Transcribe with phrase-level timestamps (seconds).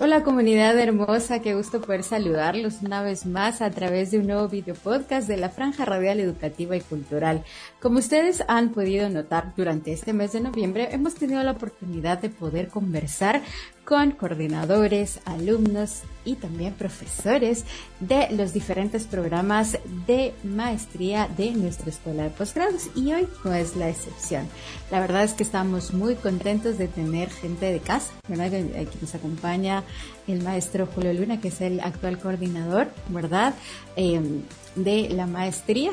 [0.00, 4.46] Hola comunidad hermosa, qué gusto poder saludarlos una vez más a través de un nuevo
[4.46, 7.42] video podcast de la Franja Radial Educativa y Cultural.
[7.82, 12.30] Como ustedes han podido notar durante este mes de noviembre, hemos tenido la oportunidad de
[12.30, 13.42] poder conversar
[13.88, 17.64] con coordinadores, alumnos y también profesores
[18.00, 23.76] de los diferentes programas de maestría de nuestra escuela de posgrados y hoy no es
[23.76, 24.46] la excepción.
[24.90, 28.52] La verdad es que estamos muy contentos de tener gente de casa, ¿verdad?
[28.78, 29.84] Aquí nos acompaña
[30.26, 33.54] el maestro Julio Luna, que es el actual coordinador, ¿verdad?
[33.96, 34.42] Em,
[34.76, 35.92] de la maestría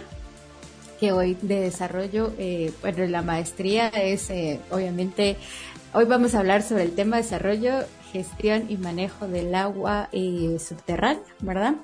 [1.00, 5.38] que hoy de desarrollo, eh, bueno, la maestría es eh, obviamente
[5.98, 7.72] Hoy vamos a hablar sobre el tema de desarrollo,
[8.16, 11.76] gestión y manejo del agua eh, subterránea, ¿verdad?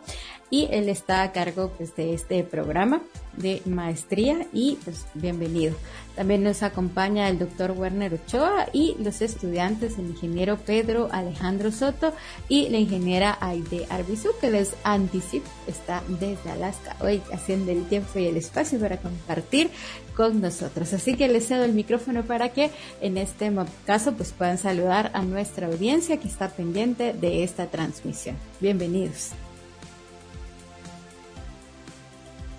[0.49, 3.01] Y él está a cargo pues, de este programa
[3.35, 5.75] de maestría y pues bienvenido.
[6.15, 12.13] También nos acompaña el doctor Werner Ochoa y los estudiantes, el ingeniero Pedro Alejandro Soto
[12.49, 18.19] y la ingeniera Aide Arbizu, que les anticipo está desde Alaska hoy haciendo el tiempo
[18.19, 19.69] y el espacio para compartir
[20.15, 20.93] con nosotros.
[20.93, 23.51] Así que les cedo el micrófono para que en este
[23.85, 28.35] caso pues puedan saludar a nuestra audiencia que está pendiente de esta transmisión.
[28.59, 29.31] Bienvenidos.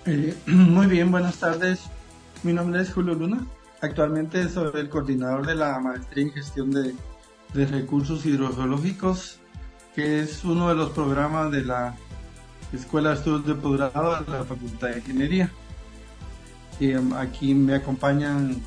[0.07, 1.81] Eh, muy bien, buenas tardes.
[2.43, 3.47] Mi nombre es Julio Luna.
[3.81, 6.95] Actualmente soy el coordinador de la maestría en gestión de,
[7.55, 9.39] recursos hidrogeológicos,
[9.95, 11.97] que es uno de los programas de la
[12.73, 15.53] Escuela de Estudios de Posgrado de la Facultad de Ingeniería.
[17.17, 18.61] Aquí me acompañan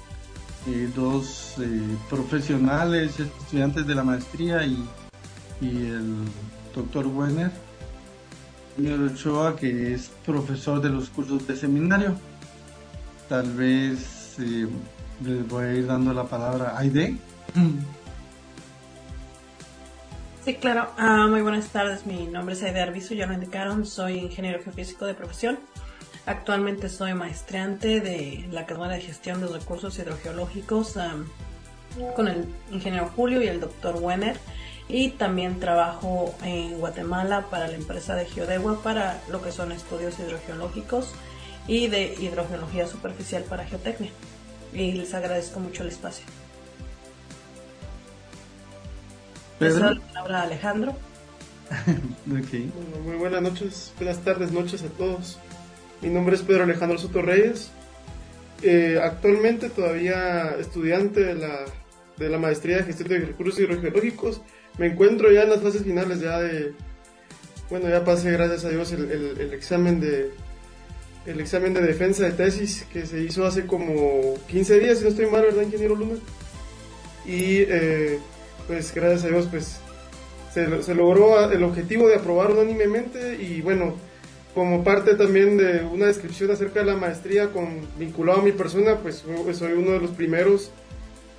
[0.67, 4.83] eh, dos eh, profesionales, estudiantes de la maestría y,
[5.61, 6.15] y el
[6.73, 7.51] doctor Werner
[8.75, 12.15] señor Ochoa, que es profesor de los cursos de seminario.
[13.29, 14.67] Tal vez eh,
[15.23, 17.15] les voy a ir dando la palabra a Aide.
[20.43, 20.91] Sí, claro.
[20.97, 22.05] Ah, muy buenas tardes.
[22.05, 23.85] Mi nombre es Aide Arbizu, ya lo indicaron.
[23.85, 25.57] Soy ingeniero geofísico de profesión.
[26.25, 30.95] Actualmente soy maestrante de la carrera de gestión de recursos hidrogeológicos
[32.15, 34.37] con el ingeniero Julio y el doctor Wenner
[34.89, 40.17] y también trabajo en Guatemala para la empresa de Geodegua para lo que son estudios
[40.19, 41.13] hidrogeológicos
[41.67, 44.11] y de hidrogeología superficial para geotecnia.
[44.73, 46.25] Y les agradezco mucho el espacio.
[49.59, 49.93] Pedro.
[50.27, 50.95] la Alejandro.
[52.25, 55.39] muy buenas noches, buenas tardes, noches a todos.
[56.01, 57.71] Mi nombre es Pedro Alejandro Soto Reyes.
[58.61, 61.65] Eh, actualmente todavía estudiante de la,
[62.17, 64.41] de la maestría de gestión de recursos hidrogeológicos
[64.77, 66.73] me encuentro ya en las fases finales ya de,
[67.69, 70.31] bueno, ya pasé gracias a Dios el, el, examen de
[71.25, 75.09] el examen de defensa de tesis que se hizo hace como 15 días, si no
[75.09, 76.15] estoy mal, ¿verdad, ingeniero Luna?
[77.25, 78.19] Y eh,
[78.67, 79.77] pues gracias a Dios, pues
[80.53, 83.95] se, se, logró el objetivo de aprobar unánimemente y bueno,
[84.55, 88.97] como parte también de una descripción acerca de la maestría con, vinculado a mi persona,
[89.01, 90.71] pues soy uno de los primeros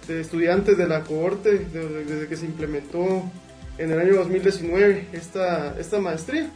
[0.06, 3.22] de estudiantes de la cohorte desde, que se implementó
[3.78, 6.50] en el año 2019 esta, esta maestría.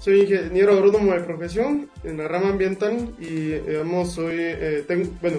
[0.00, 5.38] Soy ingeniero agrónomo de profesión en la rama ambiental y digamos soy, eh, tengo, bueno,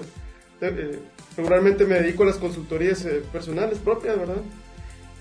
[0.62, 0.98] eh,
[1.36, 4.42] regularmente me dedico a las consultorías eh, personales propias, ¿verdad?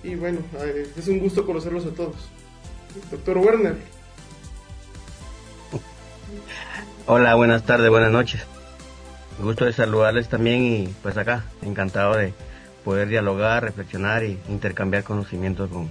[0.04, 0.38] Y bueno,
[0.97, 2.14] es un gusto conocerlos a todos.
[3.10, 3.95] Doctor Werner.
[7.06, 8.47] Hola, buenas tardes, buenas noches
[9.38, 12.32] gusto de saludarles también y pues acá, encantado de
[12.84, 15.88] poder dialogar, reflexionar e intercambiar conocimientos con,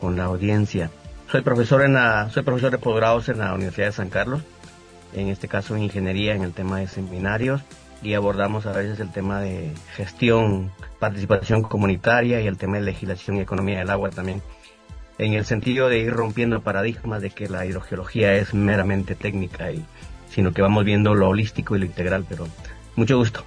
[0.00, 0.90] con la audiencia.
[1.30, 4.40] Soy profesor en la, soy profesor de posgrados en la Universidad de San Carlos,
[5.12, 7.60] en este caso en ingeniería en el tema de seminarios
[8.02, 13.36] y abordamos a veces el tema de gestión, participación comunitaria y el tema de legislación
[13.36, 14.42] y economía del agua también,
[15.18, 19.84] en el sentido de ir rompiendo paradigmas de que la hidrogeología es meramente técnica y
[20.30, 22.46] sino que vamos viendo lo holístico y lo integral, pero
[22.96, 23.44] mucho gusto.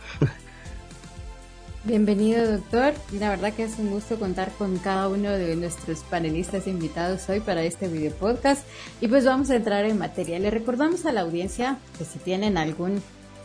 [1.83, 2.93] Bienvenido, doctor.
[3.11, 7.39] La verdad que es un gusto contar con cada uno de nuestros panelistas invitados hoy
[7.39, 8.67] para este video podcast.
[8.99, 10.37] Y pues vamos a entrar en materia.
[10.37, 13.01] Le recordamos a la audiencia que si tienen algún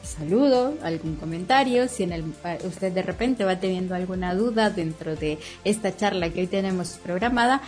[0.07, 2.25] saludo, algún comentario, si el,
[2.65, 7.63] usted de repente va teniendo alguna duda dentro de esta charla que hoy tenemos programada,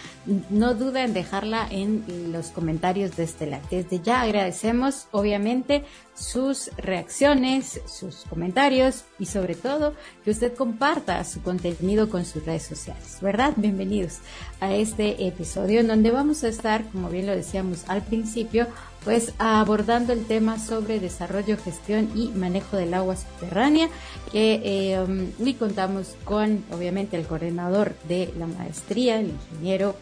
[0.49, 3.67] no duda en dejarla en los comentarios de este lado.
[3.71, 9.95] Desde ya agradecemos, obviamente, sus reacciones, sus comentarios y sobre todo
[10.25, 13.53] que usted comparta su contenido con sus redes sociales, ¿verdad?
[13.57, 14.19] Bienvenidos
[14.61, 18.67] a este episodio en donde vamos a estar, como bien lo decíamos al principio,
[19.09, 23.89] pues abordando el tema sobre desarrollo, gestión y manejo del agua subterránea
[24.31, 29.97] que eh, contamos con obviamente el coordinador de la maestría, el ingeniero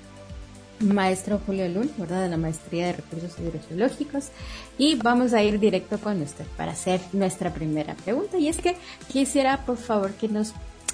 [0.80, 2.24] maestro Julio Lul, ¿verdad?
[2.24, 4.30] De la Maestría de Recursos Hidrogeológicos.
[4.76, 8.38] Y vamos a ir directo con usted para hacer nuestra primera pregunta.
[8.38, 8.74] Y es que
[9.06, 10.52] quisiera, por favor, que nos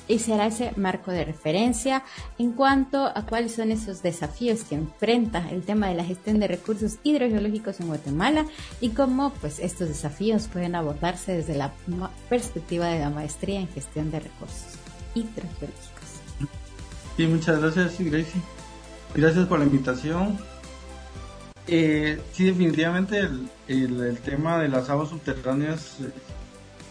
[0.09, 2.03] hiciera ese marco de referencia
[2.39, 6.49] en cuanto a cuáles son esos desafíos que enfrenta el tema de la gestión de
[6.49, 8.47] recursos hidrogeológicos en Guatemala
[8.81, 11.73] y cómo pues estos desafíos pueden abordarse desde la
[12.29, 14.79] perspectiva de la maestría en gestión de recursos
[15.15, 15.93] hidrogeológicos.
[17.17, 18.41] Sí, muchas gracias, Gracie.
[19.15, 20.39] Gracias por la invitación.
[21.69, 25.99] Eh, sí, definitivamente el, el, tema de las aguas subterráneas,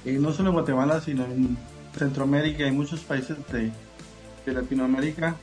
[0.06, 1.57] eh, no solo en Guatemala, sino en
[1.98, 3.72] Centroamérica y muchos países de,
[4.46, 5.36] de Latinoamérica,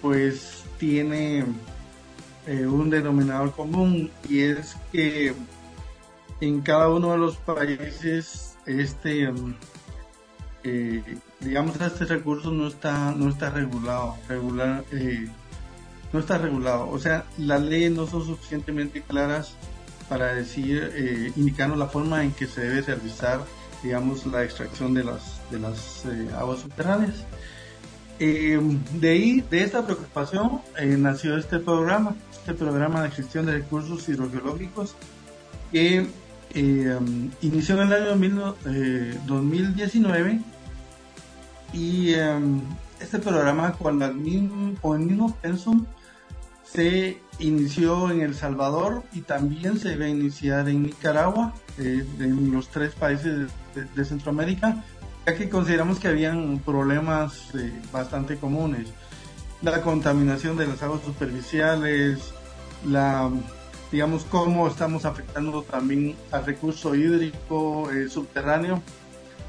[0.00, 1.44] pues tiene
[2.46, 5.34] eh, un denominador común y es que
[6.40, 9.30] en cada uno de los países este
[10.64, 15.28] eh, digamos este recurso no está no está regulado regular eh,
[16.14, 16.88] no está regulado.
[16.88, 19.54] O sea las leyes no son suficientemente claras
[20.08, 23.44] para decir indicarnos la forma en que se debe realizar
[23.82, 27.24] digamos la extracción de las de las eh, aguas subterráneas.
[28.18, 28.60] Eh,
[28.94, 34.08] de ahí, de esta preocupación, eh, nació este programa, este programa de gestión de recursos
[34.08, 34.94] hidrogeológicos
[35.72, 36.06] que
[36.54, 38.56] um, inició en el año
[39.26, 40.40] 2019
[41.72, 42.60] y um,
[43.00, 45.86] este programa con, el mismo pensum
[46.64, 52.68] se inició en El Salvador y también se va a iniciar en Nicaragua, en los
[52.68, 53.48] tres países
[53.94, 54.84] de Centroamérica,
[55.26, 58.88] ya que consideramos que habían problemas eh, bastante comunes.
[59.62, 62.32] La contaminación de las aguas superficiales,
[62.86, 63.30] la,
[63.92, 68.82] digamos, cómo estamos afectando también al recurso hídrico eh, subterráneo,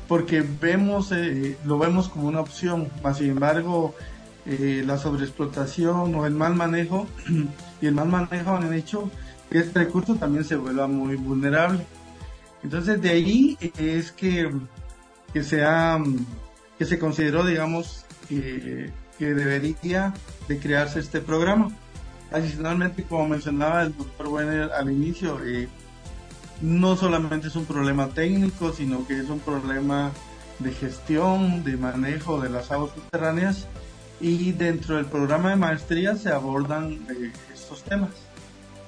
[0.07, 3.95] porque vemos, eh, lo vemos como una opción, más sin embargo,
[4.43, 7.05] la sobreexplotación o el mal manejo
[7.81, 9.09] y el mal manejo han hecho
[9.51, 11.85] que este recurso también se vuelva muy vulnerable.
[12.63, 14.49] Entonces de ahí es que
[15.33, 15.99] que, sea,
[16.77, 20.13] que se consideró, digamos, que, debería
[20.47, 21.71] de crearse este programa.
[22.31, 25.67] Adicionalmente, como mencionaba el doctor Wenner al inicio, eh,
[26.61, 30.11] no solamente es un problema técnico, sino que es un problema
[30.59, 33.67] de gestión, de manejo de las aguas subterráneas
[34.19, 38.11] y dentro del programa de maestría se abordan eh, estos temas.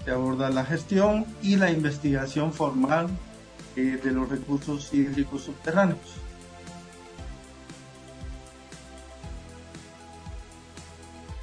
[0.06, 3.08] Se aborda la gestión y la investigación formal
[3.76, 6.23] eh, de los recursos hídricos subterráneos.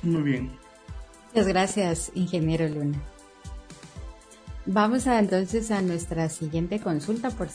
[0.02, 0.50] Muy bien.
[1.28, 2.98] Muchas gracias, ingeniero Luna.
[4.66, 7.30] Vamos a, entonces a nuestra siguiente consulta.
[7.30, 7.48] Por,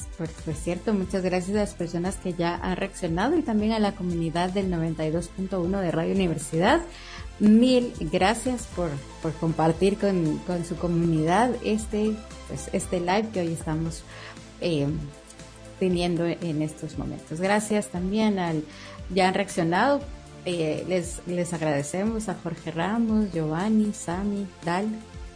[0.54, 4.50] cierto, muchas gracias a las personas que ya han reaccionado y también a la comunidad
[4.50, 6.82] del 92.1 de Radio Universidad.
[7.40, 8.90] Mil gracias por,
[9.40, 12.16] compartir con, su comunidad este,
[12.48, 14.04] pues, este live que hoy estamos
[14.62, 14.88] eh,
[15.80, 17.40] teniendo en estos momentos.
[17.40, 18.64] Gracias también al
[19.14, 20.02] ya han reaccionado
[20.46, 24.88] eh, les, les agradecemos a Jorge Ramos, Giovanni, Sami, Dal,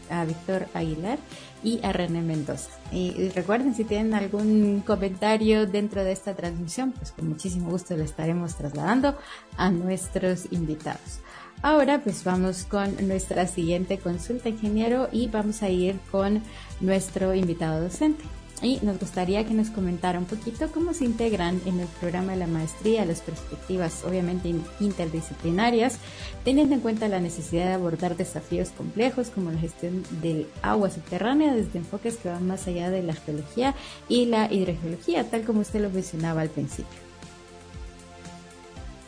[0.10, 1.20] a Víctor Aguilar
[1.64, 2.70] y a René Mendoza.
[2.92, 8.04] Y, recuerden, si tienen algún comentario dentro de esta transmisión, pues con muchísimo gusto lo
[8.04, 9.16] estaremos trasladando
[9.58, 11.20] a nuestros invitados.
[11.62, 16.42] Ahora pues vamos con nuestra siguiente consulta, ingeniero, y vamos a ir con
[16.80, 18.24] nuestro invitado docente
[18.62, 22.40] y nos gustaría que nos comentara un poquito cómo se integran en el programa de
[22.40, 26.00] la maestría las perspectivas obviamente interdisciplinarias,
[26.44, 31.54] teniendo en cuenta la necesidad de abordar desafíos complejos como la gestión del agua subterránea
[31.54, 33.76] desde enfoques que van más allá de la geología
[34.08, 37.00] y la hidrogeología, tal como usted lo mencionaba al principio.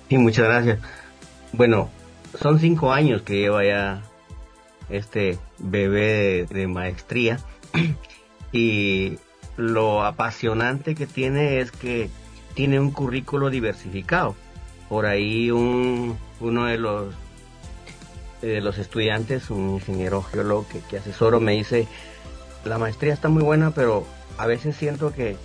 [0.10, 0.80] Sí, muchas gracias.
[1.54, 1.90] Bueno,
[2.40, 4.02] son cinco años que lleva ya
[4.90, 7.40] este bebé de maestría
[8.52, 9.18] y
[9.62, 12.10] lo apasionante que tiene es que
[12.54, 14.36] tiene un currículo diversificado.
[14.90, 17.14] Por ahí un, uno de los,
[18.42, 21.88] de los estudiantes, un ingeniero geólogo que, que asesoro, me dice,
[22.66, 24.06] la maestría está muy buena, pero
[24.38, 25.38] a veces siento que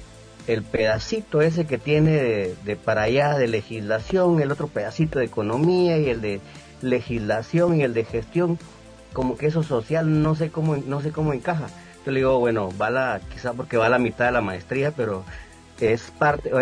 [0.46, 5.26] el pedacito ese que tiene de, de, para allá de legislación, el otro pedacito de
[5.26, 6.40] economía y el de
[6.82, 8.58] legislación y el de gestión,
[9.12, 11.68] como que eso social no sé cómo no sé cómo encaja.
[12.06, 14.92] Yo le digo, bueno, va la, quizá porque va a la mitad de la maestría,
[14.92, 15.24] pero
[15.80, 16.52] es parte,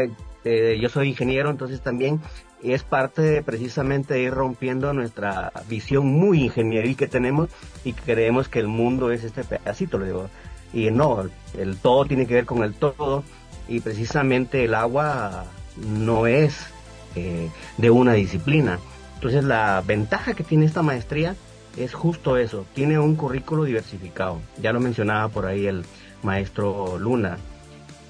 [0.45, 2.19] eh, yo soy ingeniero, entonces también
[2.63, 7.51] es parte de precisamente ir rompiendo nuestra visión muy ingenieril que tenemos
[7.85, 10.31] y creemos que el mundo es este pedacito, le digo.
[10.73, 13.23] Y no, el todo tiene que ver con el todo
[13.69, 15.45] y precisamente el agua
[15.77, 16.69] no es
[17.17, 18.79] eh, de una disciplina.
[19.17, 21.37] Entonces la ventaja que tiene esta maestría
[21.77, 24.41] es justo eso, tiene un currículo diversificado.
[24.61, 25.85] Ya lo mencionaba por ahí el
[26.23, 27.39] maestro Luna,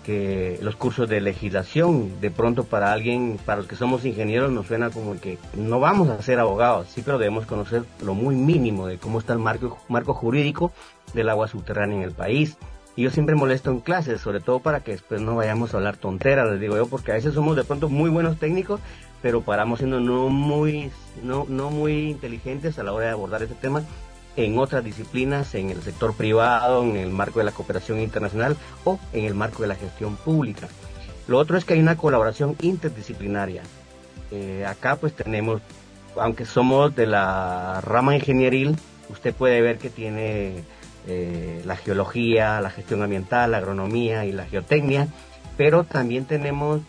[0.04, 4.66] que los cursos de legislación, de pronto para alguien, para los que somos ingenieros, nos
[4.66, 8.87] suena como que no vamos a ser abogados, sí, pero debemos conocer lo muy mínimo
[8.87, 10.73] de cómo está el marco, marco jurídico
[11.14, 12.56] del agua subterránea en el país.
[12.97, 15.97] Y yo siempre molesto en clases, sobre todo para que después no vayamos a hablar
[15.97, 18.80] tonteras, les digo yo, porque a veces somos de pronto muy buenos técnicos,
[19.24, 20.90] pero paramos siendo no muy,
[21.22, 23.82] no, no muy inteligentes a la hora de abordar este tema
[24.36, 28.54] en otras disciplinas, en el sector privado, en el marco de la cooperación internacional
[28.84, 30.68] o en el marco de la gestión pública.
[31.26, 33.62] Lo otro es que hay una colaboración interdisciplinaria.
[34.30, 35.62] Eh, acá pues tenemos,
[36.20, 38.76] aunque somos de la rama ingenieril,
[39.08, 40.64] usted puede ver que tiene
[41.06, 45.08] eh, la geología, la gestión ambiental, la agronomía y la geotecnia,
[45.56, 46.82] pero también tenemos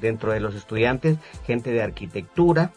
[0.00, 2.72] dentro de los estudiantes gente de arquitectura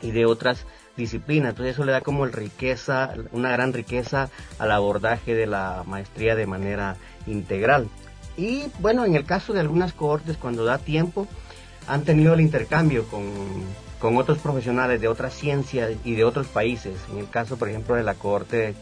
[0.00, 0.64] y de otras
[0.98, 1.50] disciplina.
[1.50, 6.46] Entonces eso le da como riqueza, una gran riqueza al abordaje de la maestría de
[6.46, 6.96] manera
[7.26, 7.88] integral.
[8.36, 11.26] Y bueno, en el caso de algunas cohortes, cuando da tiempo,
[11.86, 13.24] han tenido el intercambio con,
[13.98, 16.94] con otros profesionales de otras ciencias y de otros países.
[17.10, 18.74] En el caso, por ejemplo, de la cohorte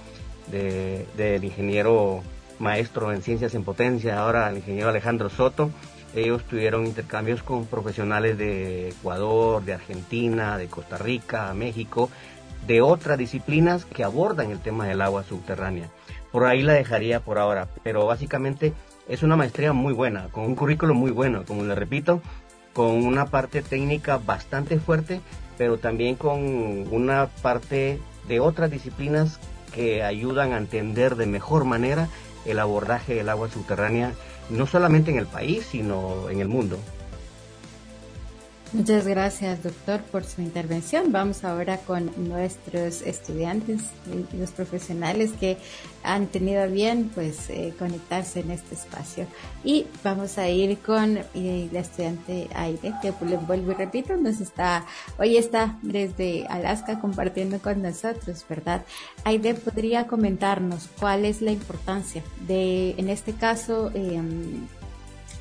[0.50, 2.22] del ingeniero
[2.58, 5.70] maestro en ciencias en potencia, ahora el ingeniero Alejandro Soto,
[6.16, 12.10] ellos tuvieron intercambios con profesionales de Ecuador, de Argentina, de Costa Rica, México,
[12.66, 15.90] de otras disciplinas que abordan el tema del agua subterránea.
[16.32, 18.72] Por ahí la dejaría por ahora, pero básicamente
[19.08, 22.22] es una maestría muy buena, con un currículo muy bueno, como le repito,
[22.72, 25.20] con una parte técnica bastante fuerte,
[25.58, 26.40] pero también con
[26.92, 29.38] una parte de otras disciplinas
[29.72, 32.08] que ayudan a entender de mejor manera
[32.46, 34.12] el abordaje del agua subterránea
[34.50, 36.78] no solamente en el país, sino en el mundo.
[38.72, 41.12] Muchas gracias, doctor, por su intervención.
[41.12, 43.82] Vamos ahora con nuestros estudiantes
[44.32, 45.56] y los profesionales que
[46.02, 49.26] han tenido bien pues eh, conectarse en este espacio.
[49.62, 54.84] Y vamos a ir con eh, la estudiante Aide, que vuelvo y repito, nos está,
[55.16, 58.84] hoy está desde Alaska compartiendo con nosotros, ¿verdad?
[59.22, 64.20] Aide, ¿podría comentarnos cuál es la importancia de, en este caso, eh,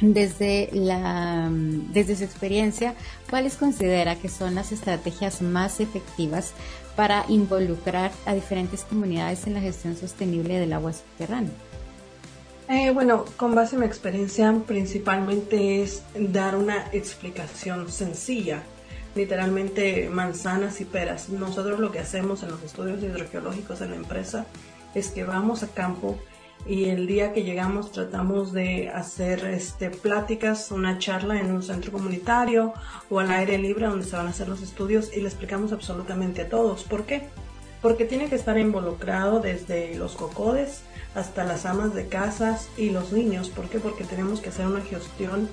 [0.02, 2.96] desde, la, desde su experiencia,
[3.30, 6.54] ¿cuáles considera que son las estrategias más efectivas
[6.96, 11.52] para involucrar a diferentes comunidades en la gestión sostenible del agua subterránea?
[12.68, 18.64] Eh, bueno, con base en mi experiencia, principalmente es dar una explicación sencilla,
[19.14, 21.30] literalmente manzanas y peras.
[21.30, 24.48] Nosotros lo que hacemos en los estudios hidrogeológicos en la empresa
[24.96, 26.18] es que vamos a campo
[26.68, 31.92] y el día que llegamos tratamos de hacer este, pláticas, una charla en un centro
[31.92, 32.74] comunitario
[33.10, 36.42] o al aire libre donde se van a hacer los estudios y le explicamos absolutamente
[36.42, 36.84] a todos.
[36.84, 37.30] ¿Por qué?
[37.82, 40.82] Porque tiene que estar involucrado desde los cocodes
[41.14, 43.50] hasta las amas de casas y los niños.
[43.50, 43.78] ¿Por qué?
[43.78, 45.48] Porque tenemos que hacer una gestión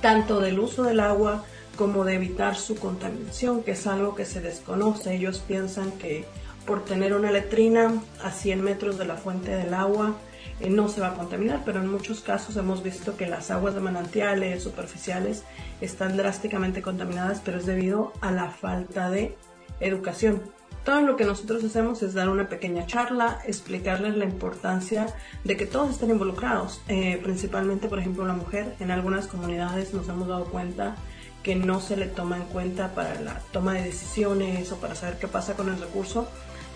[0.00, 1.44] tanto del uso del agua
[1.76, 5.14] como de evitar su contaminación, que es algo que se desconoce.
[5.14, 6.24] Ellos piensan que
[6.66, 7.92] por tener una letrina
[8.22, 10.14] a 100 metros de la fuente del agua
[10.60, 13.74] eh, no se va a contaminar, pero en muchos casos hemos visto que las aguas
[13.74, 15.42] de manantiales superficiales
[15.80, 19.36] están drásticamente contaminadas, pero es debido a la falta de
[19.80, 20.42] educación.
[20.84, 25.06] Todo lo que nosotros hacemos es dar una pequeña charla, explicarles la importancia
[25.42, 28.74] de que todos estén involucrados, eh, principalmente, por ejemplo, la mujer.
[28.80, 30.96] En algunas comunidades nos hemos dado cuenta
[31.42, 35.18] que no se le toma en cuenta para la toma de decisiones o para saber
[35.18, 36.28] qué pasa con el recurso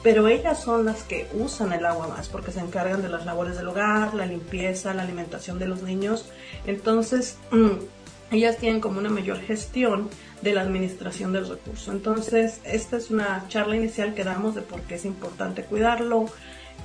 [0.03, 3.57] pero ellas son las que usan el agua más porque se encargan de las labores
[3.57, 6.27] del hogar, la limpieza, la alimentación de los niños.
[6.67, 10.09] Entonces, mm, ellas tienen como una mayor gestión
[10.43, 11.93] de la administración del recurso.
[11.93, 16.27] Entonces, esta es una charla inicial que damos de por qué es importante cuidarlo,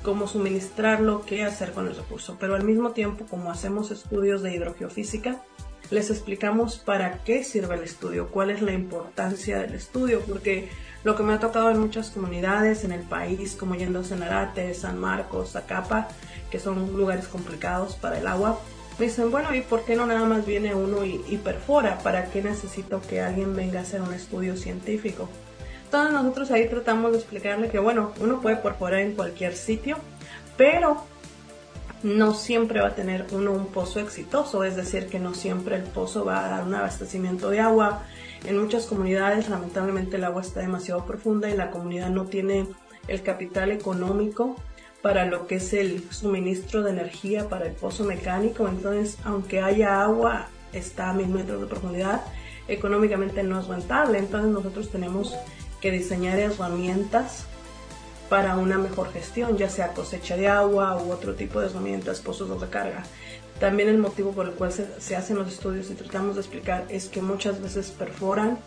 [0.02, 2.36] cómo suministrarlo, qué hacer con el recurso.
[2.40, 5.40] Pero al mismo tiempo, como hacemos estudios de hidrogeofísica,
[5.90, 10.68] les explicamos para qué sirve el estudio, cuál es la importancia del estudio, porque
[11.04, 14.72] lo que me ha tocado en muchas comunidades en el país, como yendo a Cenarate,
[14.74, 16.08] San Marcos, Zacapa,
[16.50, 18.58] que son lugares complicados para el agua,
[18.98, 21.98] me dicen, bueno, ¿y por qué no nada más viene uno y, y perfora?
[21.98, 25.28] ¿Para qué necesito que alguien venga a hacer un estudio científico?
[25.84, 29.98] Entonces nosotros ahí tratamos de explicarle que, bueno, uno puede perforar en cualquier sitio,
[30.56, 31.04] pero
[32.04, 35.82] no siempre va a tener uno un pozo exitoso, es decir, que no siempre el
[35.82, 38.02] pozo va a dar un abastecimiento de agua,
[38.44, 42.66] en muchas comunidades lamentablemente el agua está demasiado profunda y la comunidad no tiene
[43.08, 44.56] el capital económico
[45.00, 48.68] para lo que es el suministro de energía para el pozo mecánico.
[48.68, 52.22] Entonces, aunque haya agua, está a mil metros de profundidad,
[52.68, 54.18] económicamente no es rentable.
[54.18, 55.34] Entonces nosotros tenemos
[55.80, 57.46] que diseñar herramientas
[58.34, 62.50] para una mejor gestión, ya sea cosecha de agua u otro tipo de herramientas, pozos
[62.50, 63.04] de recarga.
[63.60, 66.84] También el motivo por el cual se, se hacen los estudios y tratamos de explicar
[66.88, 68.58] es que muchas veces perforan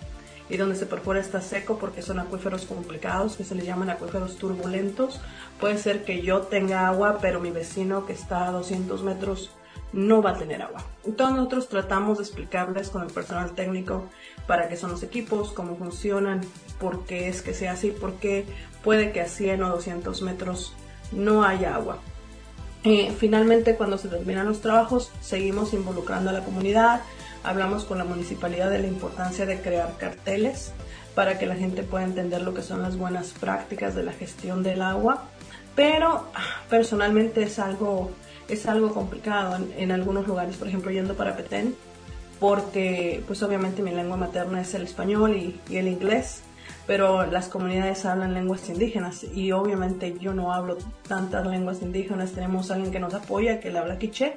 [0.49, 4.37] y donde se perfora está seco porque son acuíferos complicados que se les llaman acuíferos
[4.37, 5.19] turbulentos.
[5.59, 9.51] Puede ser que yo tenga agua, pero mi vecino que está a 200 metros
[9.91, 10.85] no va a tener agua.
[11.05, 14.07] Entonces nosotros tratamos de explicarles con el personal técnico
[14.47, 16.41] para qué son los equipos, cómo funcionan,
[16.79, 18.45] por qué es que sea así, por qué
[18.83, 20.73] puede que a 100 o 200 metros
[21.11, 21.99] no haya agua.
[22.83, 27.01] Eh, finalmente, cuando se terminan los trabajos, seguimos involucrando a la comunidad,
[27.43, 30.71] hablamos con la municipalidad de la importancia de crear carteles
[31.15, 34.63] para que la gente pueda entender lo que son las buenas prácticas de la gestión
[34.63, 35.23] del agua,
[35.75, 38.11] pero ah, personalmente es algo,
[38.47, 41.75] es algo complicado en, algunos lugares, por ejemplo yendo para Petén,
[42.39, 46.41] porque pues obviamente mi lengua materna es el español y, el inglés,
[46.85, 50.77] pero las comunidades hablan lenguas indígenas y obviamente yo no hablo
[51.07, 54.35] tantas lenguas indígenas, tenemos alguien que nos apoya que le habla quiché,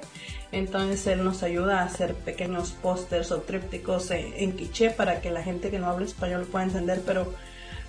[0.51, 5.43] entonces él nos ayuda a hacer pequeños pósters o trípticos en, quiché para que la
[5.43, 7.33] gente que no habla español pueda entender, pero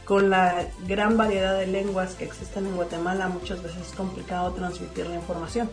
[0.05, 5.07] con la gran variedad de lenguas que existen en Guatemala muchas veces es complicado transmitir
[5.07, 5.71] la información.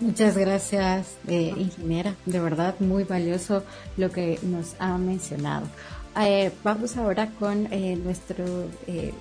[0.00, 2.14] Muchas gracias, eh, ingeniera.
[2.26, 3.62] De verdad, muy valioso
[3.96, 5.66] lo que nos ha mencionado.
[6.20, 8.44] Eh, vamos ahora con eh, nuestro
[8.86, 9.12] eh,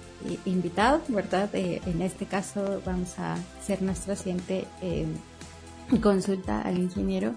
[0.46, 1.50] invitado, ¿verdad?
[1.54, 4.68] en este caso vamos a hacer nuestra siguiente
[6.02, 7.34] consulta al ingeniero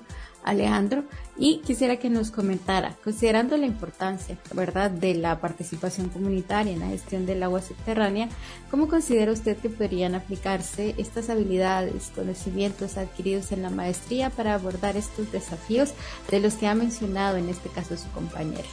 [0.47, 1.05] Alejandro
[1.37, 6.87] y quisiera que nos comentara, considerando la importancia, ¿verdad?, de la participación comunitaria en la
[6.89, 8.29] gestión del agua subterránea,
[8.71, 14.97] ¿cómo considera usted que podrían aplicarse estas habilidades, conocimientos adquiridos en la maestría para abordar
[14.97, 15.93] estos desafíos
[16.31, 18.69] de los que ha mencionado en este caso su compañera?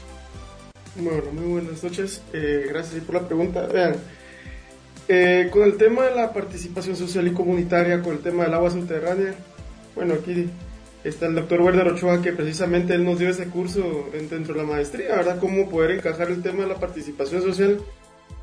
[0.95, 2.21] Bueno, muy buenas noches.
[2.33, 3.65] Eh, gracias por la pregunta.
[3.65, 3.95] Vean,
[5.07, 8.69] eh, con el tema de la participación social y comunitaria, con el tema del agua
[8.69, 9.33] subterránea,
[9.95, 10.49] bueno, aquí
[11.03, 14.67] está el doctor Werner Ochoa, que precisamente él nos dio ese curso dentro de la
[14.67, 15.39] maestría, ¿verdad?
[15.39, 17.79] Cómo poder encajar el tema de la participación social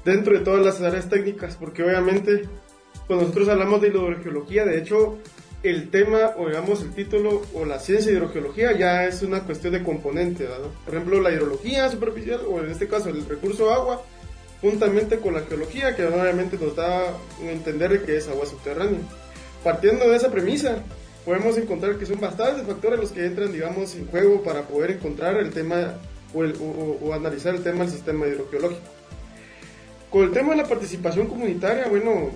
[0.05, 2.49] dentro de todas las áreas técnicas, porque obviamente,
[3.07, 5.19] cuando nosotros hablamos de hidrogeología, de hecho,
[5.63, 9.75] el tema o digamos el título o la ciencia de hidrogeología ya es una cuestión
[9.75, 10.49] de componente,
[10.85, 14.03] Por ejemplo, la hidrología superficial o en este caso el recurso agua,
[14.61, 19.01] juntamente con la geología que obviamente nos da entender que es agua subterránea.
[19.63, 20.83] Partiendo de esa premisa,
[21.31, 25.37] podemos encontrar que son bastantes factores los que entran, digamos, en juego para poder encontrar
[25.37, 25.95] el tema
[26.35, 28.83] o, o analizar el tema del sistema hidrogeológico.
[30.11, 32.31] Con el tema de la participación comunitaria, bueno,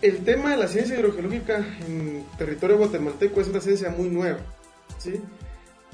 [0.00, 4.38] el tema de la ciencia hidrogeológica en territorio guatemalteco es una ciencia muy nueva,
[4.98, 5.20] ¿sí?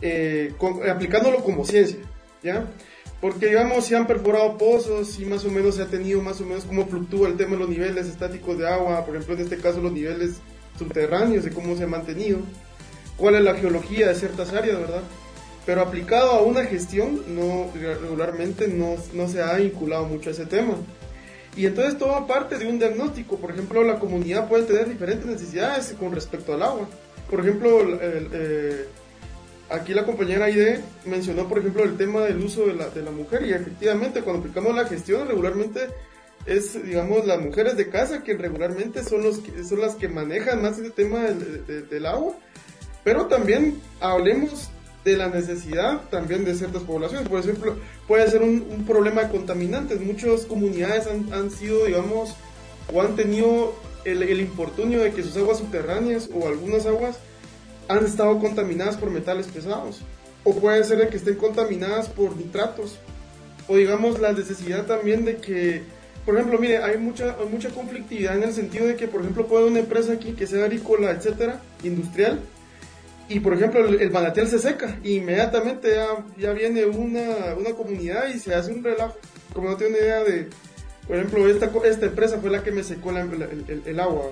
[0.03, 0.53] Eh,
[0.91, 2.01] aplicándolo como ciencia,
[2.43, 2.69] ¿ya?
[3.19, 6.45] Porque, digamos, se han perforado pozos y más o menos se ha tenido más o
[6.45, 9.57] menos cómo fluctúa el tema de los niveles estáticos de agua, por ejemplo, en este
[9.57, 10.43] caso los niveles
[10.81, 12.39] subterráneos, de cómo se ha mantenido,
[13.17, 15.03] cuál es la geología de ciertas áreas, ¿verdad?
[15.67, 20.47] Pero aplicado a una gestión, no, regularmente no, no se ha vinculado mucho a ese
[20.47, 20.75] tema.
[21.55, 23.37] Y entonces todo parte de un diagnóstico.
[23.37, 26.89] Por ejemplo, la comunidad puede tener diferentes necesidades con respecto al agua.
[27.29, 28.87] Por ejemplo, eh,
[29.69, 33.11] aquí la compañera Aide mencionó, por ejemplo, el tema del uso de la, de la
[33.11, 33.45] mujer.
[33.45, 35.89] Y efectivamente, cuando aplicamos la gestión, regularmente
[36.47, 40.79] es, digamos, las mujeres de casa que regularmente son, los son las que manejan más
[40.79, 42.35] ese tema del, del agua.
[43.05, 44.71] Pero también hablemos
[45.05, 47.29] de la necesidad también de ciertas poblaciones.
[47.29, 47.77] Por ejemplo,
[48.07, 50.01] puede ser un, problema de contaminantes.
[50.01, 52.35] Muchas comunidades han, han, sido, digamos,
[52.93, 53.75] o han tenido
[54.05, 57.19] el, el, infortunio de que sus aguas subterráneas o algunas aguas
[57.89, 60.01] han estado contaminadas por metales pesados.
[60.45, 62.99] O puede ser de que estén contaminadas por nitratos.
[63.69, 65.83] O digamos la necesidad también de que,
[66.31, 69.49] por ejemplo, mire, hay mucha, hay mucha conflictividad en el sentido de que, por ejemplo,
[69.49, 72.39] puede una empresa aquí que sea agrícola, etcétera, industrial,
[73.29, 75.97] y por ejemplo el, el se seca inmediatamente
[76.39, 79.17] ya, viene una, una, comunidad y se hace un relajo.
[79.53, 80.49] Como no tiene idea de
[81.09, 84.31] por ejemplo esta, esta empresa fue la que me secó el, el, agua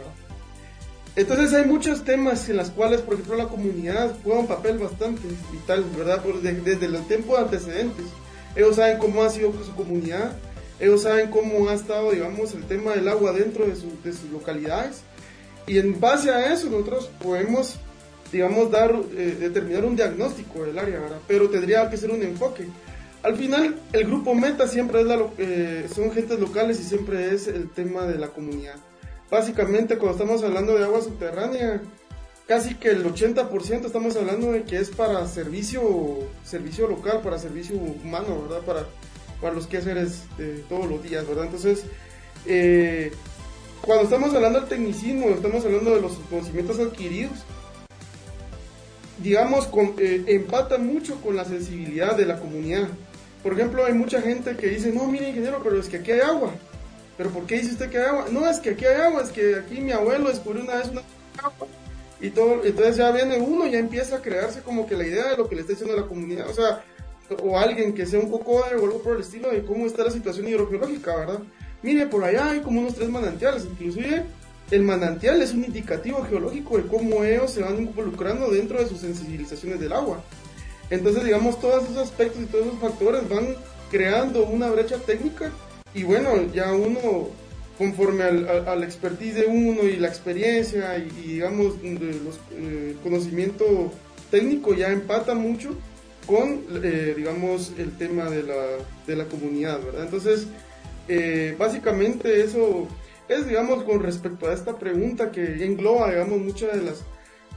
[1.16, 5.22] entonces hay muchos temas en los cuales por ejemplo la comunidad juega un papel bastante
[5.50, 8.06] vital verdad desde el tiempo de antecedentes.
[8.54, 10.37] Ellos saben cómo ha sido su comunidad
[10.80, 15.02] ellos saben cómo ha estado digamos el tema del agua dentro de, de sus localidades
[15.66, 17.78] y en base a eso nosotros podemos
[18.32, 21.18] digamos, dar, eh, determinar un diagnóstico del área, ¿verdad?
[21.26, 22.66] Pero tendría que ser un enfoque.
[23.22, 27.48] Al final, el grupo meta siempre es la, eh, son gentes locales y siempre es
[27.48, 28.76] el tema de la comunidad.
[29.30, 31.80] Básicamente, cuando estamos hablando de agua subterránea,
[32.46, 35.82] casi que el 80% estamos hablando de que es para servicio,
[36.44, 38.64] servicio local, para servicio humano, ¿verdad?
[38.64, 38.86] Para,
[39.40, 41.44] para los quehaceres de todos los días, ¿verdad?
[41.44, 41.85] Entonces,
[42.46, 43.12] eh,
[43.83, 47.38] cuando estamos hablando del tecnicismo, estamos hablando de los conocimientos adquiridos,
[49.22, 52.88] digamos, con, eh, empata mucho con la sensibilidad de la comunidad.
[53.42, 56.20] Por ejemplo, hay mucha gente que dice, no, mire ingeniero, pero es que aquí hay
[56.20, 56.53] agua.
[57.16, 58.27] ¿Pero por qué dice usted que hay agua?
[58.31, 61.03] No, es que aquí hay agua, es que aquí mi abuelo descubrió una vez una
[61.42, 61.66] agua.
[62.20, 65.37] Y todo, entonces ya viene uno, ya empieza a crearse como que la idea de
[65.37, 66.48] lo que le está diciendo la comunidad.
[66.48, 66.85] O sea,
[67.42, 70.10] o alguien que sea un coco o algo por el estilo de cómo está la
[70.10, 71.40] situación hidrogeológica, ¿verdad?
[71.82, 74.24] Mire, por allá hay como unos tres manantiales, inclusive
[74.70, 79.00] el manantial es un indicativo geológico de cómo ellos se van involucrando dentro de sus
[79.00, 80.22] sensibilizaciones del agua.
[80.90, 83.54] Entonces, digamos, todos esos aspectos y todos esos factores van
[83.90, 85.50] creando una brecha técnica
[85.94, 87.28] y bueno, ya uno,
[87.78, 93.92] conforme al, expertise de uno y la experiencia y, digamos, los, eh, el conocimiento
[94.30, 95.74] técnico ya empata mucho
[96.28, 98.66] con, eh, digamos, el tema de la,
[99.06, 100.04] de la comunidad, ¿verdad?
[100.04, 100.46] Entonces,
[101.08, 102.86] eh, básicamente eso
[103.28, 107.02] es, digamos, con respecto a esta pregunta que engloba, digamos, muchas de las,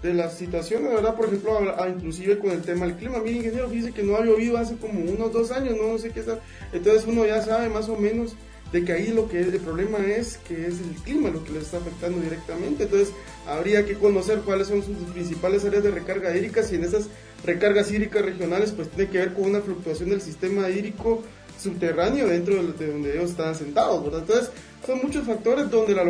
[0.02, 1.16] de las situaciones, ¿verdad?
[1.16, 3.20] Por ejemplo, inclusive con el tema del clima.
[3.20, 6.22] Mire, ingeniero, dice que no ha llovido hace como unos dos años, no, sé qué
[6.22, 6.40] está.
[6.72, 8.36] Entonces uno ya sabe más o menos
[8.72, 11.60] de que ahí lo que el problema es que es el clima lo que le
[11.60, 12.84] está afectando directamente.
[12.84, 13.14] Entonces
[13.46, 17.08] habría que conocer cuáles son sus principales áreas de recarga hídrica y en esas
[17.44, 21.24] recargas hídricas regionales pues tiene que ver con una fluctuación del sistema hídrico
[21.62, 24.22] subterráneo dentro de, donde ellos están sentados, ¿verdad?
[24.22, 24.52] Entonces,
[24.86, 26.04] son muchos factores donde la,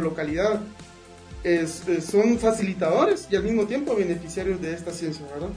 [0.00, 0.60] localidad
[1.42, 5.48] es, son facilitadores y al mismo tiempo beneficiarios de esta ciencia, ¿verdad?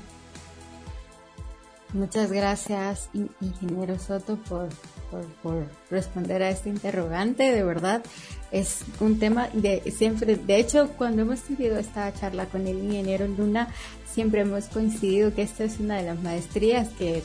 [1.92, 3.10] Muchas gracias,
[3.42, 4.70] ingeniero Soto, por,
[5.10, 7.52] por, responder a este interrogante.
[7.52, 8.04] De verdad,
[8.52, 10.36] es un tema de siempre.
[10.36, 13.70] De hecho, cuando hemos tenido esta charla con el ingeniero Luna,
[14.12, 17.24] siempre hemos coincidido que esta es una de las maestrías que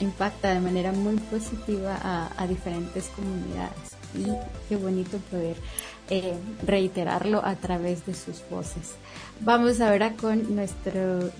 [0.00, 1.98] impacta de manera muy positiva
[2.36, 4.26] a, diferentes comunidades y
[4.68, 5.56] qué bonito poder
[6.10, 6.34] eh,
[6.66, 8.94] reiterarlo a través de sus voces.
[9.40, 11.30] Vamos ahora con nuestro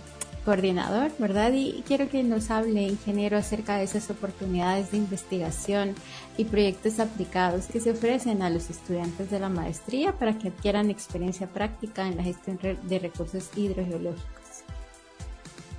[0.45, 1.53] coordinador, ¿verdad?
[1.53, 5.95] Y quiero que nos hable, ingeniero, acerca de esas oportunidades de investigación
[6.37, 10.91] y proyectos aplicados que se ofrecen a los estudiantes de la maestría para que adquieran
[10.91, 14.43] experiencia práctica en la gestión de recursos hidrogeológicos.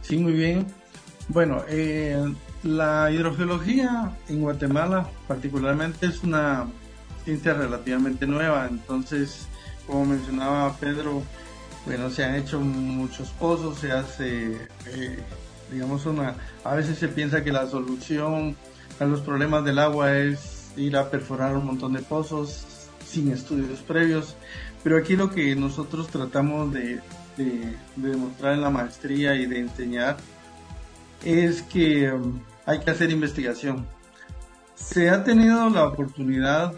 [0.01, 0.65] Sí, muy bien.
[1.29, 2.21] Bueno, eh,
[2.63, 6.67] la hidrogeología en Guatemala particularmente es una
[7.23, 9.47] ciencia relativamente nueva, entonces,
[9.87, 11.23] como mencionaba Pedro,
[11.85, 14.53] bueno, se han hecho muchos pozos, se hace,
[14.87, 15.19] eh,
[15.71, 18.55] digamos, una, a veces se piensa que la solución
[18.99, 22.65] a los problemas del agua es ir a perforar un montón de pozos
[23.05, 24.35] sin estudios previos,
[24.83, 26.99] pero aquí lo que nosotros tratamos de,
[27.37, 30.17] de demostrar en la maestría y de enseñar
[31.23, 33.85] es que um, hay que hacer investigación.
[34.75, 36.73] Se ha tenido la oportunidad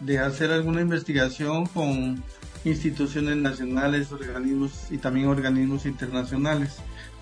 [0.00, 2.22] de hacer alguna investigación con
[2.68, 6.76] instituciones nacionales, organismos y también organismos internacionales.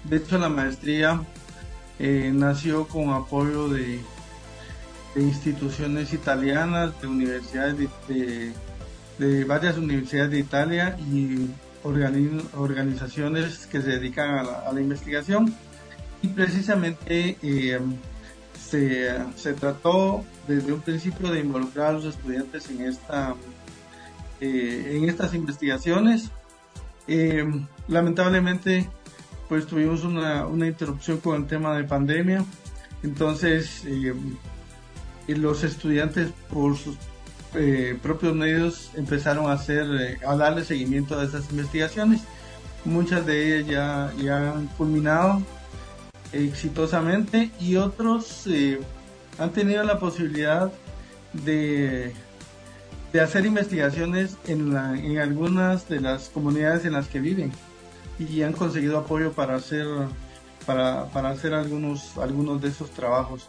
[0.04, 1.20] De hecho, la maestría
[1.98, 4.00] eh, nació con apoyo de,
[5.16, 11.48] instituciones italianas, de universidades de, varias universidades de Italia y
[11.82, 15.54] organizaciones que se dedican a la investigación
[16.20, 17.80] y precisamente eh,
[18.68, 23.34] se, trató desde un principio de involucrar a los estudiantes en, esta,
[24.40, 26.30] eh, en estas investigaciones.
[27.08, 27.44] Eh,
[27.88, 28.88] lamentablemente,
[29.48, 32.44] pues tuvimos una, una, interrupción con el tema de pandemia,
[33.02, 33.84] entonces
[35.28, 36.96] los estudiantes por sus
[38.02, 42.22] propios medios empezaron a hacer, a darle seguimiento a esas investigaciones.
[42.84, 45.42] Muchas de ellas ya, ya han culminado
[46.32, 48.80] exitosamente y otros eh,
[49.38, 50.72] han tenido la posibilidad
[51.32, 52.12] de,
[53.16, 57.50] de hacer investigaciones en, algunas de las comunidades en las que viven
[58.18, 59.86] y han conseguido apoyo para hacer
[60.66, 63.48] para, para hacer algunos algunos de esos trabajos.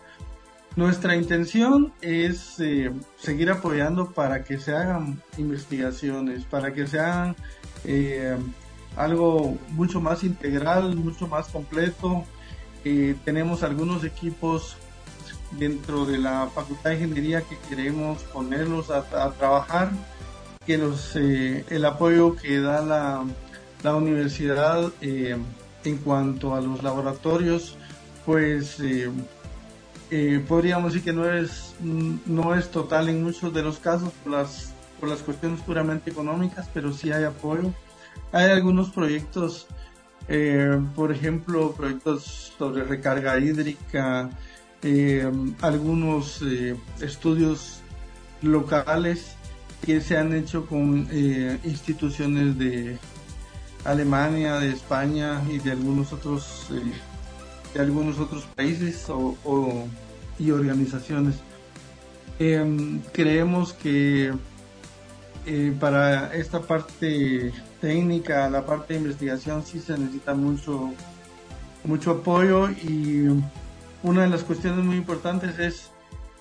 [0.78, 7.36] Nuestra intención es eh, seguir apoyando para que se hagan investigaciones para que se hagan
[7.84, 8.38] eh,
[8.96, 12.24] algo mucho más integral mucho más completo.
[12.86, 14.78] Eh, tenemos algunos equipos
[15.52, 19.92] dentro de la Facultad de Ingeniería que queremos ponerlos a, trabajar,
[20.66, 23.24] que los, eh, el apoyo que da la,
[23.84, 25.38] la universidad eh,
[25.84, 27.78] en cuanto a los laboratorios,
[28.26, 28.82] pues
[30.48, 34.74] podríamos decir que no es, no es total en muchos de los casos por las,
[35.00, 37.72] por las cuestiones puramente económicas, pero sí hay apoyo.
[38.34, 39.68] Hay algunos proyectos
[40.28, 44.30] eh, por ejemplo, proyectos sobre recarga hídrica,
[44.84, 46.42] eh, algunos
[47.02, 47.82] estudios
[48.42, 49.36] locales
[49.86, 51.08] que se han hecho con
[51.64, 52.98] instituciones de
[53.86, 56.68] Alemania, de España y de algunos otros
[57.74, 59.88] de algunos otros países o,
[60.40, 61.36] y organizaciones.
[62.40, 64.34] Em, creemos que
[65.46, 70.92] eh, para esta parte técnica, la parte de investigación, sí se necesita mucho,
[71.84, 73.28] mucho apoyo y
[74.04, 75.92] una de las cuestiones muy importantes es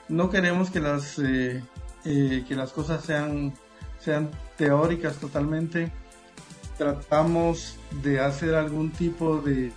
[0.09, 1.63] no queremos que las, eh,
[2.05, 3.55] eh, que las cosas sean,
[3.99, 5.91] sean teóricas totalmente.
[6.79, 9.73] Tratamos de hacer algún tipo de,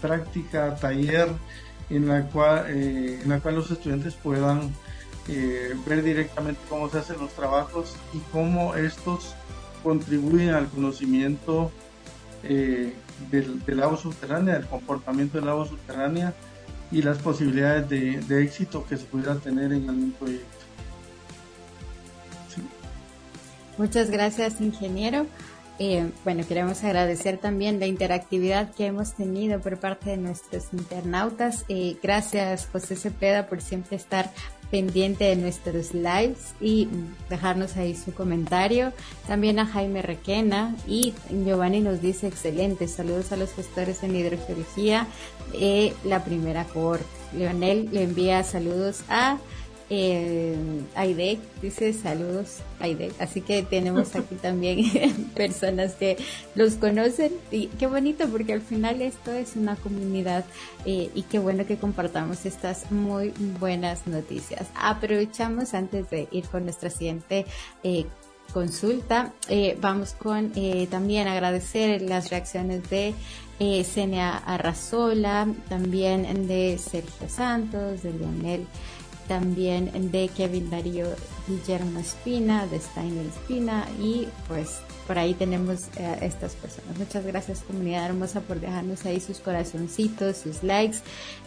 [0.00, 1.28] práctica, taller,
[1.90, 4.72] en la cual, en la cual los estudiantes puedan
[5.26, 9.34] eh, ver directamente cómo se hacen los trabajos y cómo estos
[9.82, 11.70] contribuyen al conocimiento
[12.42, 12.92] eh,
[13.30, 16.34] del, agua subterránea, del comportamiento del agua subterránea
[16.90, 17.88] y las posibilidades
[18.28, 20.46] de, éxito que se pudiera tener en algún proyecto.
[23.76, 25.26] Muchas gracias, ingeniero.
[25.80, 31.64] Eh, bueno, queremos agradecer también la interactividad que hemos tenido por parte de nuestros internautas.
[32.00, 34.30] gracias, José Cepeda, por siempre estar
[34.74, 36.88] pendiente de nuestros lives y
[37.30, 38.92] dejarnos ahí su comentario.
[39.28, 42.88] También a Jaime Requena y Giovanni nos dice excelente.
[42.88, 45.06] Saludos a los gestores en hidrogeología
[45.52, 47.06] de la primera cohorte.
[47.32, 49.38] Leonel le envía saludos a
[49.90, 50.56] eh,
[50.94, 54.84] Aide dice saludos Aide, así que tenemos aquí también
[55.34, 56.16] personas que
[56.54, 57.32] los conocen.
[57.50, 60.44] Y qué bonito porque al final esto es una comunidad
[60.84, 64.68] eh, y qué bueno que compartamos estas muy buenas noticias.
[64.74, 67.46] Aprovechamos antes de ir con nuestra siguiente
[67.82, 68.06] eh,
[68.52, 73.14] consulta, eh, vamos con eh, también agradecer las reacciones de
[73.58, 78.66] eh, Arrazola, también de Sergio Santos, de Leonel
[79.28, 81.06] también de Kevin Darío
[81.46, 86.96] Guillermo Espina, de Steiner Espina y pues por ahí tenemos a eh, estas personas.
[86.98, 90.98] Muchas gracias comunidad hermosa por dejarnos ahí sus corazoncitos, sus likes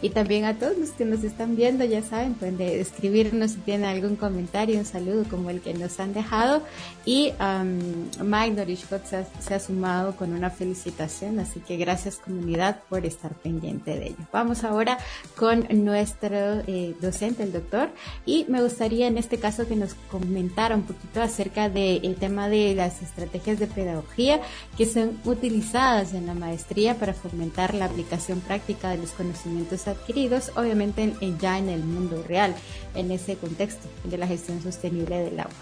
[0.02, 3.88] y también a todos los que nos están viendo, ya saben, pueden escribirnos si tienen
[3.88, 6.62] algún comentario, un saludo como el que nos han dejado
[7.04, 13.06] y um, Mike Norishkot se, ha sumado con una felicitación, así que gracias comunidad por
[13.06, 14.16] estar pendiente de ello.
[14.32, 14.98] Vamos ahora
[15.36, 17.90] con nuestro eh, docente, el doctor,
[18.26, 22.74] y me gustaría en este caso que nos comentara un poquito acerca del tema de
[22.74, 24.40] las estrategias de pedagogía
[24.76, 30.52] que son utilizadas en la maestría para fomentar la aplicación práctica de los conocimientos adquiridos,
[30.56, 32.54] obviamente ya en el mundo real,
[32.94, 35.52] en ese contexto de la gestión sostenible del agua.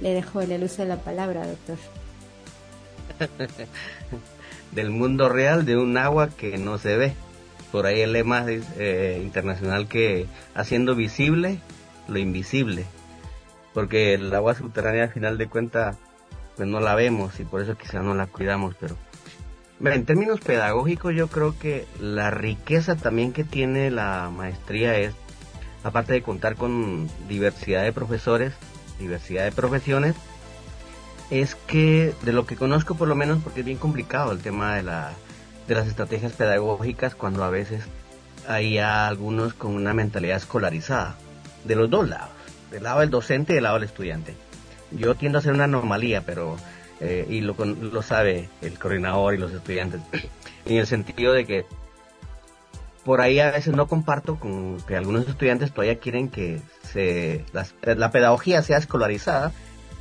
[0.00, 1.76] Le dejo el uso de la palabra, doctor.
[4.72, 7.12] del mundo real de un agua que no se ve.
[7.72, 11.58] Por ahí el lema eh, internacional que haciendo visible
[12.08, 12.84] lo invisible.
[13.74, 15.96] Porque el agua subterránea al final de cuentas
[16.56, 18.96] pues no la vemos y por eso quizá no la cuidamos, pero
[19.84, 25.14] en términos pedagógicos yo creo que la riqueza también que tiene la maestría es,
[25.84, 28.54] aparte de contar con diversidad de profesores,
[28.98, 30.16] diversidad de profesiones,
[31.30, 34.76] es que de lo que conozco por lo menos, porque es bien complicado el tema
[34.76, 35.12] de, la,
[35.68, 37.84] de las estrategias pedagógicas cuando a veces
[38.48, 41.16] hay algunos con una mentalidad escolarizada,
[41.64, 42.30] de los dos lados,
[42.70, 44.45] del lado del docente y del lado del estudiante
[44.90, 46.56] yo tiendo a ser una anomalía, pero,
[47.00, 50.00] eh, y lo, lo sabe el coordinador y los estudiantes,
[50.64, 51.66] en el sentido de que
[53.04, 57.44] por ahí a veces no comparto con que algunos estudiantes todavía quieren que se,
[57.82, 59.52] la pedagogía sea escolarizada,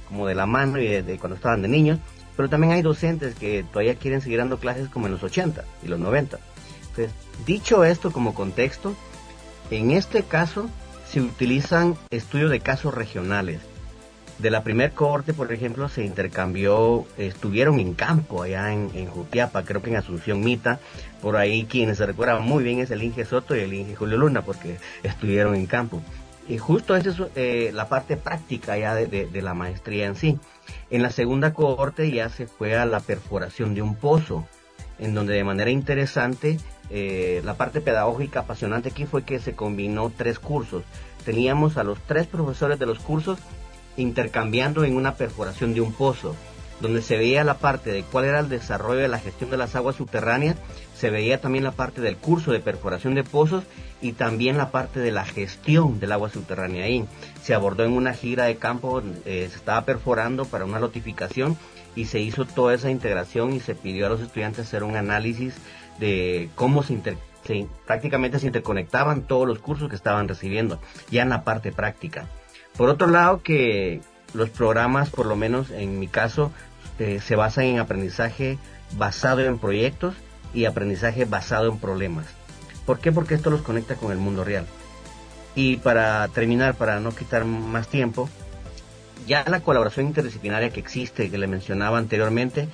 [0.07, 1.99] como de la mano y de, cuando estaban de niños,
[2.35, 5.87] pero también hay docentes que todavía quieren seguir dando clases como en los 80 y
[5.87, 6.39] los 90.
[6.89, 7.11] Entonces,
[7.45, 8.95] dicho esto como contexto,
[9.69, 10.67] en este caso
[11.07, 13.59] se utilizan estudios de casos regionales
[14.37, 19.81] de la primer cohorte, por ejemplo, se intercambió, estuvieron en campo allá en, Jutiapa, creo
[19.81, 20.79] que en Asunción Mita,
[21.21, 24.17] por ahí quienes se recuerdan muy bien es el Inge Soto y el Inge Julio
[24.17, 26.01] Luna, porque estuvieron en campo.
[26.47, 30.37] Y justo esa es eh, la parte práctica ya de, la maestría en sí.
[30.91, 34.45] En la segunda cohorte ya se fue a la perforación de un pozo,
[34.99, 40.11] en donde de manera interesante eh, la parte pedagógica apasionante aquí fue que se combinó
[40.15, 40.83] tres cursos.
[41.23, 43.39] Teníamos a los tres profesores de los cursos
[43.97, 46.36] intercambiando en una perforación de un pozo,
[46.81, 49.75] donde se veía la parte de cuál era el desarrollo de la gestión de las
[49.75, 50.58] aguas subterráneas,
[50.95, 53.63] se veía también la parte del curso de perforación de pozos
[54.01, 57.05] y también la parte de la gestión del agua subterránea ahí.
[57.41, 61.58] Se abordó en una gira de campo, eh, se estaba perforando para una notificación
[61.95, 65.55] y se hizo toda esa integración y se pidió a los estudiantes hacer un análisis
[65.99, 66.93] de cómo se,
[67.45, 70.81] Sí, prácticamente se interconectaban todos los cursos que estaban recibiendo,
[71.12, 72.27] ya en la parte práctica.
[72.77, 74.01] Por otro lado, que
[74.33, 76.51] los programas, por lo menos en mi caso,
[76.99, 78.57] eh, se basan en aprendizaje
[78.97, 80.15] basado en proyectos
[80.53, 82.25] y aprendizaje basado en problemas.
[82.85, 83.11] ¿Por qué?
[83.11, 84.65] Porque esto los conecta con el mundo real.
[85.55, 88.29] Y para terminar, para no quitar más tiempo,
[89.25, 92.67] ya la colaboración interdisciplinaria que existe, que le mencionaba anteriormente,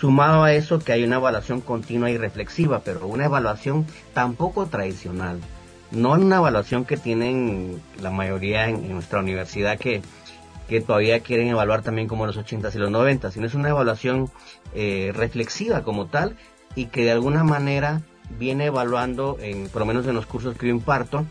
[0.00, 5.40] sumado a eso que hay una evaluación continua y reflexiva, pero una evaluación tampoco tradicional.
[5.96, 10.02] No una evaluación que tienen la mayoría en, nuestra universidad que,
[10.68, 14.30] que todavía quieren evaluar también como los 80 y los 90, sino es una evaluación
[14.74, 16.36] eh, reflexiva como tal
[16.74, 18.02] y que de alguna manera
[18.38, 21.24] viene evaluando, en, por lo menos en los cursos que yo imparto,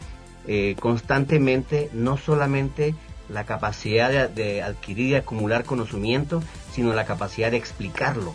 [0.47, 2.95] eh, constantemente no solamente
[3.29, 8.33] la capacidad de, adquirir y acumular conocimiento, sino la capacidad de explicarlo.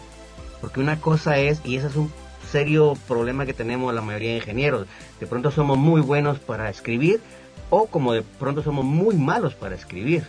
[0.61, 2.13] Porque una cosa es, y ese es un
[2.51, 4.87] serio problema que tenemos la mayoría de ingenieros,
[5.19, 7.21] de pronto somos muy buenos para escribir
[7.71, 10.25] o como de pronto somos muy malos para escribir.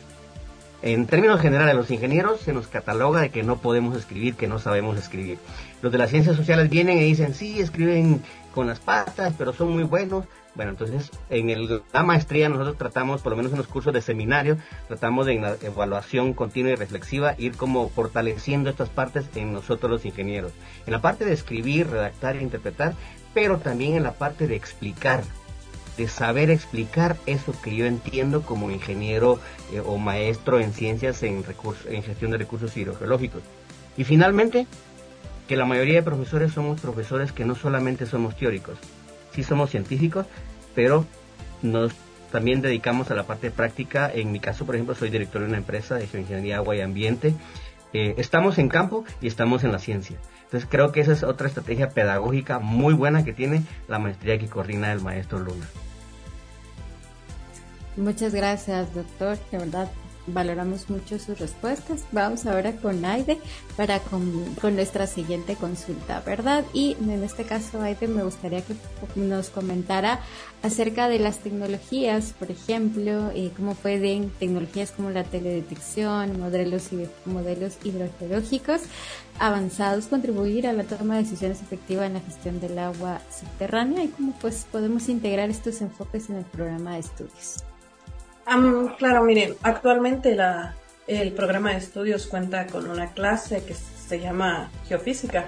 [0.84, 4.58] En términos generales, los ingenieros se nos cataloga de que no podemos escribir, que no
[4.58, 5.38] sabemos escribir.
[5.82, 8.22] Los de las ciencias sociales vienen y dicen, sí, escriben
[8.54, 10.26] con las patas, pero son muy buenos.
[10.54, 14.58] Bueno, entonces en la maestría nosotros tratamos, por lo menos en los cursos de seminario,
[14.88, 19.90] tratamos de en la evaluación continua y reflexiva ir como fortaleciendo estas partes en nosotros
[19.90, 20.52] los ingenieros.
[20.86, 22.96] En la parte de escribir, redactar e interpretar,
[23.34, 25.24] pero también en la parte de explicar
[25.98, 29.40] de saber explicar eso que yo entiendo como ingeniero
[29.74, 31.44] eh, o maestro en ciencias en,
[31.90, 33.44] en gestión de recursos hidrogeológicos.
[33.98, 34.68] Y finalmente,
[35.48, 38.78] que la mayoría de profesores somos profesores que no solamente somos teóricos,
[39.34, 40.26] sí somos científicos,
[40.76, 41.06] pero
[41.62, 41.94] nos
[42.32, 44.10] también dedicamos a la parte práctica.
[44.14, 47.36] En mi caso, por ejemplo, soy director de una empresa de geoingeniería agua y ambiente.
[47.94, 50.18] Eh, estamos en campo y estamos en la ciencia.
[50.44, 54.48] Entonces creo que esa es otra estrategia pedagógica muy buena que tiene la maestría que
[54.48, 55.66] coordina el maestro Luna.
[57.98, 59.38] Muchas gracias, doctor.
[59.52, 59.92] De verdad,
[60.28, 62.04] valoramos mucho sus respuestas.
[62.12, 63.40] Vamos ahora con Aide
[63.76, 66.64] para con, nuestra siguiente consulta, ¿verdad?
[66.74, 68.76] Y en este caso, Aide, me gustaría que
[69.16, 70.20] nos comentara
[70.64, 76.90] acerca de las tecnologías, por ejemplo, eh, cómo pueden tecnologías como la teledetección, modelos,
[77.26, 78.82] modelos hidrogeológicos
[79.40, 84.10] avanzados contribuir a la toma de decisiones efectivas en la gestión del agua subterránea y
[84.10, 87.64] cómo pues podemos integrar estos enfoques en el programa de estudios
[88.98, 90.76] claro, miren, actualmente la,
[91.08, 95.46] el programa de estudios cuenta con una clase que se llama geofísica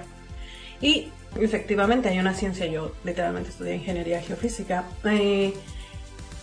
[0.80, 1.08] y
[1.40, 4.84] efectivamente hay una ciencia, yo literalmente estudié ingeniería geofísica.
[5.04, 5.54] Eh,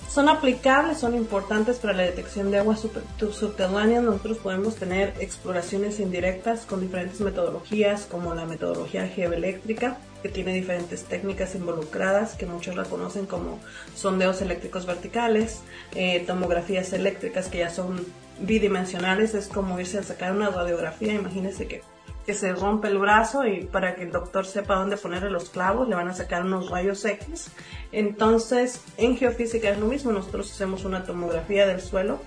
[0.10, 4.04] son aplicables, son importantes para la detección de aguas subterráneas.
[4.04, 11.04] Nosotros podemos tener exploraciones indirectas con diferentes metodologías, como la metodología geoeléctrica, que tiene diferentes
[11.06, 13.60] técnicas involucradas, que muchos la conocen como
[13.96, 15.62] sondeos eléctricos verticales,
[15.96, 18.06] eh, tomografías eléctricas que ya son
[18.40, 21.82] bidimensionales, es como irse a sacar una radiografía, imagínense que
[22.26, 25.88] que se rompe el brazo y para que el doctor sepa dónde ponerle los clavos
[25.88, 27.50] le van a sacar unos rayos X.
[27.92, 32.20] Entonces, en geofísica es lo mismo, nosotros hacemos una tomografía del suelo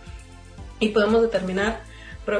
[0.80, 1.82] y podemos determinar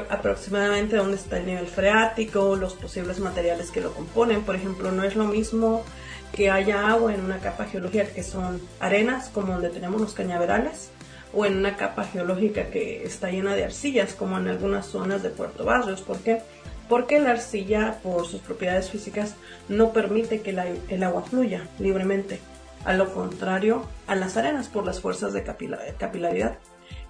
[0.09, 4.43] aproximadamente dónde está el nivel freático, los posibles materiales que lo componen.
[4.43, 5.85] Por ejemplo, no es lo mismo
[6.33, 10.91] que haya agua en una capa geológica que son arenas, como donde tenemos los cañaverales,
[11.33, 15.31] o en una capa geológica que está llena de arcillas, como en algunas zonas de
[15.31, 16.01] Puerto Barrios.
[16.01, 16.43] ¿Por qué?
[16.89, 19.37] porque la arcilla, por sus propiedades físicas,
[19.69, 20.51] no permite que
[20.89, 22.41] el agua fluya libremente,
[22.85, 26.59] a lo contrario a las arenas por las fuerzas de capilaridad.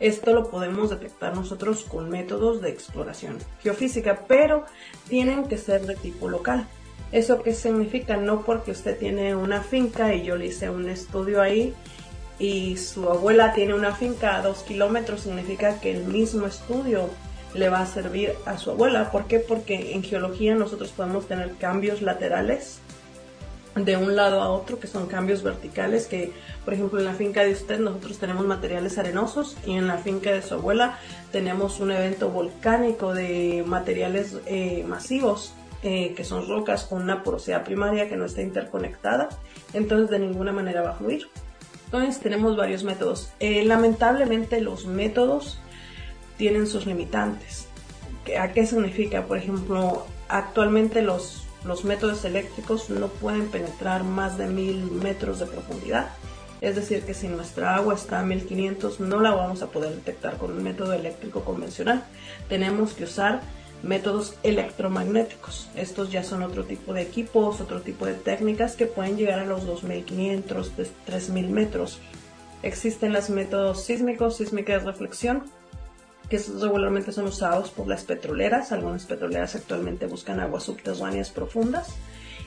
[0.01, 4.65] Esto lo podemos detectar nosotros con métodos de exploración geofísica, pero
[5.09, 6.67] tienen que ser de tipo local.
[7.13, 8.17] ¿Eso qué significa?
[8.17, 11.75] No porque usted tiene una finca y yo le hice un estudio ahí
[12.39, 17.09] y su abuela tiene una finca a dos kilómetros, significa que el mismo estudio
[17.55, 19.13] le va a servir a su abuela.
[19.13, 19.39] ¿Por qué?
[19.39, 22.81] Porque en geología nosotros podemos tener cambios laterales
[23.75, 26.33] de un lado a otro, que son cambios verticales, que
[26.65, 30.31] por ejemplo en la finca de usted nosotros tenemos materiales arenosos y en la finca
[30.31, 30.99] de su abuela
[31.33, 37.65] tenemos un evento volcánico de materiales eh, masivos, eh, que son rocas con una porosidad
[37.65, 39.29] primaria que no está interconectada,
[39.73, 41.29] entonces de ninguna manera va a fluir.
[41.87, 43.33] Entonces tenemos varios métodos.
[43.39, 45.61] Eh, lamentablemente los métodos
[46.37, 47.69] tienen sus limitantes.
[48.39, 49.27] ¿A qué significa?
[49.27, 55.47] Por ejemplo, actualmente los, los métodos eléctricos no pueden penetrar más de mil metros de
[55.47, 56.11] profundidad.
[56.61, 60.39] Es decir, que si nuestra agua está a 1500 no la vamos a poder detectar
[60.39, 62.05] con un método eléctrico convencional.
[62.49, 63.43] Tenemos que usar
[63.83, 65.69] métodos electromagnéticos.
[65.77, 69.45] Estos ya son otro tipo de equipos, otro tipo de técnicas que pueden llegar a
[69.45, 70.71] los 2.500,
[71.07, 71.99] 3.000 metros.
[72.63, 75.45] Existen los métodos sísmicos, sísmica de reflexión,
[76.29, 78.73] que regularmente son usados por las petroleras.
[78.73, 81.95] Algunas petroleras actualmente buscan aguas subterráneas profundas.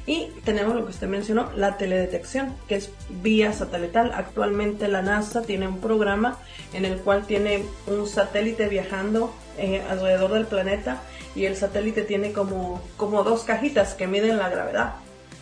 [0.06, 4.14] Y tenemos lo que usted mencionó, la teledetección, que es vía satelital.
[4.16, 6.38] Actualmente la NASA tiene un programa
[6.74, 11.02] en el cual tiene un satélite viajando eh, alrededor del planeta
[11.36, 14.96] y el satélite tiene como, como dos cajitas que miden la gravedad.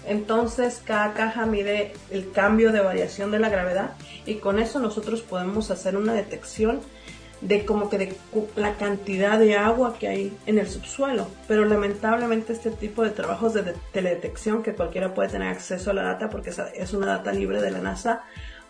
[0.08, 3.92] Entonces cada caja mide el cambio de variación de la gravedad
[4.26, 6.82] y con eso nosotros podemos hacer una detección
[7.48, 8.18] de como que de
[8.56, 11.28] la cantidad de agua que hay en el subsuelo.
[11.48, 16.04] Pero lamentablemente este tipo de trabajos de teledetección que cualquiera puede tener acceso a la
[16.04, 18.24] data porque es una data libre de la NASA,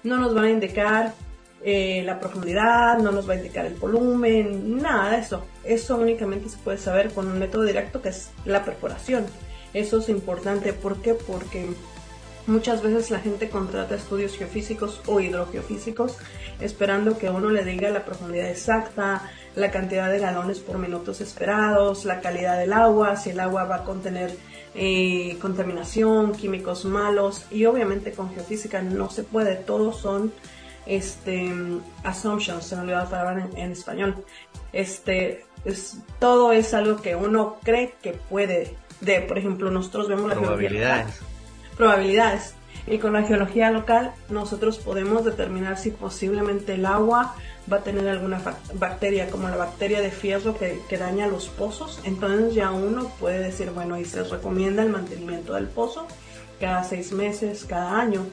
[0.04, 1.14] no nos van a indicar
[1.64, 5.46] eh, la profundidad, no nos va a indicar el volumen, nada de eso.
[5.64, 9.26] Eso únicamente se puede saber con un método directo que es la perforación.
[9.74, 10.74] Eso es importante.
[10.74, 11.16] ¿Por qué?
[11.16, 11.68] Porque
[12.48, 16.18] muchas veces la gente contrata estudios geofísicos o hidrogeofísicos
[16.60, 22.06] esperando que uno le diga la profundidad exacta, la cantidad de galones por minutos esperados,
[22.06, 24.36] la calidad del agua, si el agua va a contener
[24.74, 30.34] eh, contaminación, químicos malos y obviamente con geofísica no se puede, todos son
[30.86, 31.52] este,
[32.04, 34.24] assumptions, se me olvidó la palabra en, español.
[34.74, 40.30] Este, es, todo es algo que uno cree que puede, de, por ejemplo, nosotros vemos
[40.30, 41.22] la probabilidades.
[41.78, 42.56] Probabilidades.
[42.88, 47.36] Y con la geología local nosotros podemos determinar si posiblemente el agua
[47.72, 48.40] va a tener alguna
[48.76, 52.00] bacteria, como la bacteria de fierro que, que, daña los pozos.
[52.04, 56.08] Entonces ya uno puede decir, bueno, y se recomienda el mantenimiento del pozo
[56.60, 58.26] cada seis meses, cada año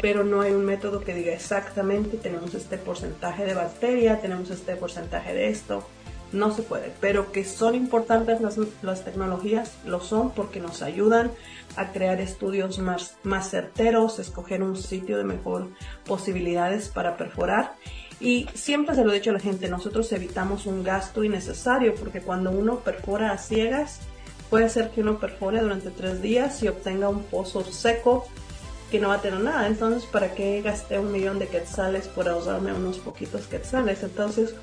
[0.00, 4.76] pero no hay un método que diga exactamente tenemos este porcentaje de bacteria, tenemos este
[4.76, 5.86] porcentaje de esto.
[6.32, 11.32] No se puede, pero que son importantes las, las tecnologías, lo son porque nos ayudan
[11.76, 15.68] a crear estudios más, más certeros, escoger un sitio de mejor
[16.04, 17.74] posibilidades para perforar.
[18.20, 22.20] Y siempre se lo he dicho a la gente, nosotros evitamos un gasto innecesario porque
[22.20, 24.00] cuando uno perfora a ciegas,
[24.50, 28.26] puede ser que uno perfore durante tres días y obtenga un pozo seco
[28.90, 29.66] que no va a tener nada.
[29.66, 34.02] Entonces, ¿para qué gasté un millón de quetzales por ahorrarme unos poquitos quetzales?
[34.02, 34.54] Entonces,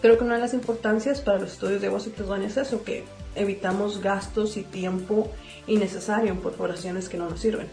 [0.00, 3.04] creo que una de las importancias para los estudios de aguas subterráneas es eso, que
[3.34, 5.30] evitamos gastos y tiempo
[5.66, 7.68] innecesario en perforaciones que no nos sirven.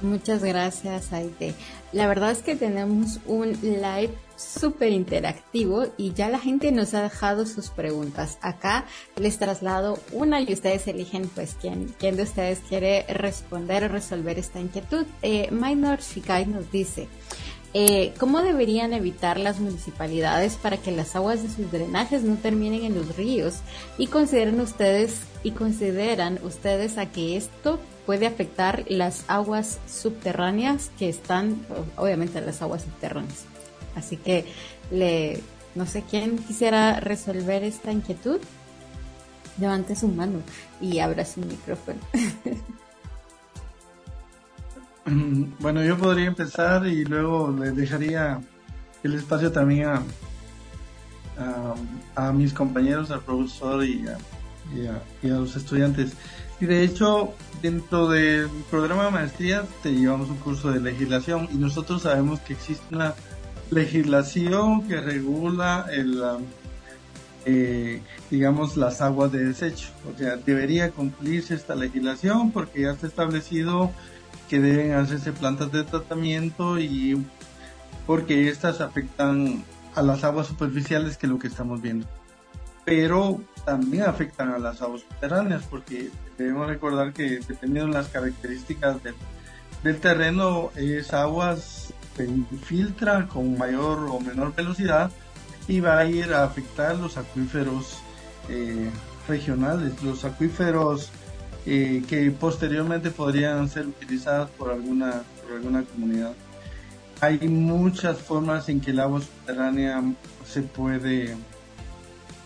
[0.00, 1.54] Muchas gracias, Aide.
[1.92, 7.02] La verdad es que tenemos un live súper interactivo y ya la gente nos ha
[7.02, 8.38] dejado sus preguntas.
[8.40, 8.84] Acá
[9.16, 14.38] les traslado una y ustedes eligen pues quién, quién de ustedes quiere responder o resolver
[14.38, 15.04] esta inquietud.
[15.22, 17.08] Eh, Minor Shikai nos dice,
[17.80, 22.82] eh, ¿cómo deberían evitar las municipalidades para que las aguas de sus drenajes no terminen
[22.82, 23.58] en los ríos?
[23.98, 31.08] Y consideran ustedes y consideran ustedes a que esto puede afectar las aguas subterráneas que
[31.08, 31.64] están,
[31.96, 33.44] obviamente las aguas subterráneas.
[33.94, 34.44] Así que
[34.90, 35.40] le,
[35.76, 38.40] no sé quién quisiera resolver esta inquietud.
[39.60, 40.40] Levante su mano
[40.80, 42.00] y abra su micrófono.
[45.60, 48.40] Bueno, yo podría empezar y luego le dejaría
[49.02, 50.02] el espacio también a,
[52.14, 54.04] a, mis compañeros, al profesor y
[55.22, 56.12] y a los estudiantes.
[56.60, 61.56] Y de hecho, dentro del programa de maestría te llevamos un curso de legislación y
[61.56, 63.14] nosotros sabemos que existe una
[63.70, 66.42] legislación que regula el, um,
[67.44, 69.88] eh, digamos, las aguas de desecho.
[70.12, 73.92] O sea, debería cumplirse esta legislación porque ya está establecido
[74.48, 77.24] que deben hacerse plantas de tratamiento y
[78.06, 79.62] porque estas afectan
[79.94, 82.06] a las aguas superficiales que es lo que estamos viendo.
[82.84, 88.96] Pero también afectan a las aguas subterráneas porque debemos recordar que dependiendo de las características
[89.82, 95.10] del, terreno, esas aguas se infiltra con mayor o menor velocidad
[95.68, 97.98] y va a ir a afectar los acuíferos
[98.48, 98.90] eh,
[99.28, 101.12] regionales, los acuíferos
[101.70, 106.32] eh, que posteriormente podrían ser utilizados por alguna, por alguna comunidad.
[107.20, 110.02] Hay muchas formas en que el agua subterránea
[110.46, 111.36] se puede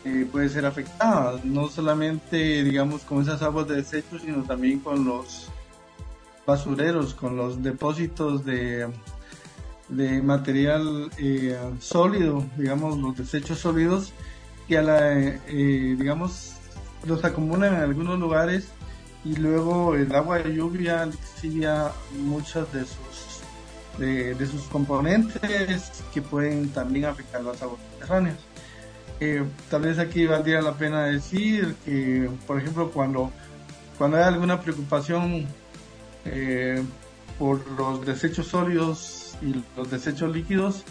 [0.04, 5.04] eh, puede ser afectada, no solamente digamos con esas aguas de desecho, sino también con
[5.04, 5.48] los
[6.44, 8.88] basureros, con los depósitos de,
[9.88, 14.12] de material eh, sólido, digamos los desechos sólidos,
[14.66, 16.54] que a la, eh, digamos
[17.06, 18.72] los acumulan en algunos lugares
[19.24, 23.42] y luego el agua de lluvia lixilia muchas de sus
[23.98, 28.38] de, de sus componentes que pueden también afectar las aguas subterráneas.
[29.20, 33.30] Eh, tal vez aquí valdría la pena decir que, por ejemplo, cuando,
[33.96, 35.46] cuando hay alguna preocupación
[36.24, 36.82] eh,
[37.38, 40.84] por los desechos sólidos y los desechos líquidos,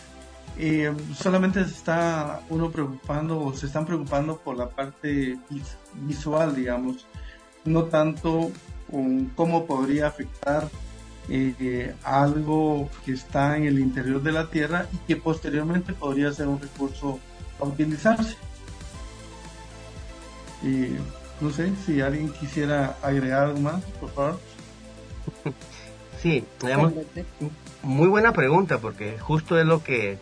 [0.57, 5.37] eh, solamente se está uno preocupando o se están preocupando por la parte
[5.95, 7.05] visual, digamos,
[7.65, 8.51] no tanto
[8.89, 10.69] con cómo podría afectar
[11.29, 16.47] eh, algo que está en el interior de la Tierra y que posteriormente podría ser
[16.47, 17.19] un recurso
[17.59, 18.35] a utilizarse.
[20.63, 20.89] Y
[21.39, 24.39] no sé si alguien quisiera agregar algo más, por favor.
[26.21, 26.45] Sí,
[27.81, 30.19] muy buena pregunta porque justo es lo que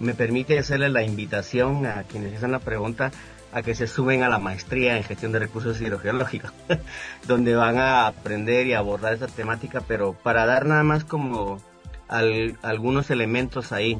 [0.00, 3.12] me permite hacerle la invitación a quienes hacen la pregunta
[3.52, 6.52] a que se suben a la maestría en gestión de recursos hidrogeológicos,
[7.26, 11.60] donde van a aprender y abordar esa temática, pero para dar nada más como
[12.08, 13.98] algunos elementos ahí.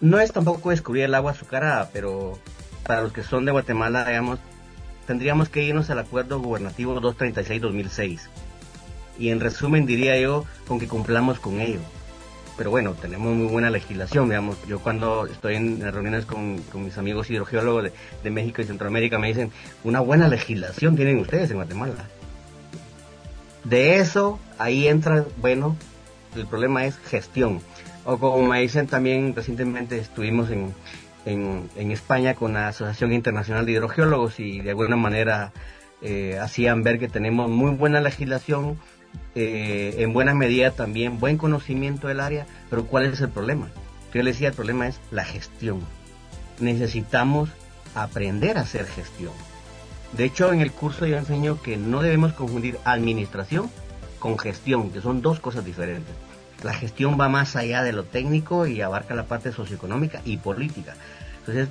[0.00, 2.38] No es tampoco descubrir el agua azucarada, pero
[2.86, 4.38] para los que son de Guatemala, digamos,
[5.06, 8.20] tendríamos que irnos al acuerdo gubernativo 236-2006.
[9.18, 11.80] Y en resumen diría yo con que cumplamos con ello
[12.56, 14.56] pero bueno, tenemos muy buena legislación, digamos.
[14.66, 17.90] Yo cuando estoy en reuniones con, mis amigos hidrogeólogos
[18.22, 19.50] de, México y Centroamérica me dicen,
[19.82, 22.06] una buena legislación tienen ustedes en Guatemala.
[23.64, 25.76] De eso, ahí entra, bueno,
[26.36, 27.60] el problema es gestión.
[28.04, 30.74] O como me dicen también, recientemente estuvimos en,
[31.24, 35.52] en, España con la Asociación Internacional de Hidrogeólogos y de alguna manera
[36.02, 38.78] eh, hacían ver que tenemos muy buena legislación,
[39.34, 43.68] eh, en buena medida también buen conocimiento del área, pero ¿cuál es el problema?
[44.12, 45.80] Yo le decía, el problema es la gestión.
[46.60, 47.50] Necesitamos
[47.96, 49.32] aprender a hacer gestión.
[50.16, 53.70] De hecho, en el curso yo enseño que no debemos confundir administración
[54.20, 56.14] con gestión, que son dos cosas diferentes.
[56.62, 60.94] La gestión va más allá de lo técnico y abarca la parte socioeconómica y política.
[61.40, 61.68] Entonces,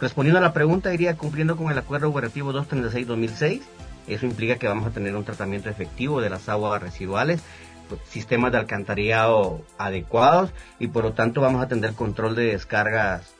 [0.00, 3.60] respondiendo a la pregunta, iría cumpliendo con el Acuerdo Operativo 236-2006
[4.06, 7.42] eso implica que vamos a tener un tratamiento efectivo de las aguas residuales,
[7.88, 13.34] pues, sistemas de alcantarillado adecuados y por lo tanto vamos a tener control de descargas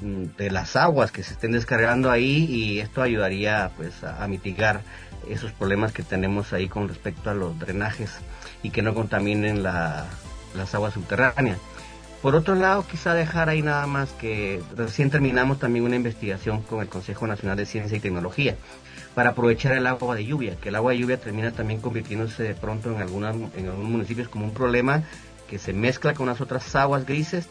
[0.00, 4.80] mm, de las aguas que se estén descargando ahí y esto ayudaría pues a, mitigar
[5.28, 8.10] esos problemas que tenemos ahí con respecto a los drenajes
[8.62, 11.58] y que no contaminen las aguas subterráneas.
[12.24, 16.80] Por otro lado, quizá dejar ahí nada más que recién terminamos también una investigación con
[16.80, 18.56] el Consejo Nacional de Ciencia y Tecnología
[19.14, 22.54] para aprovechar el agua de lluvia, que el agua de lluvia termina también convirtiéndose de
[22.54, 25.04] pronto en, algunas, en algunos municipios como un problema
[25.48, 27.48] que se mezcla con las otras aguas grises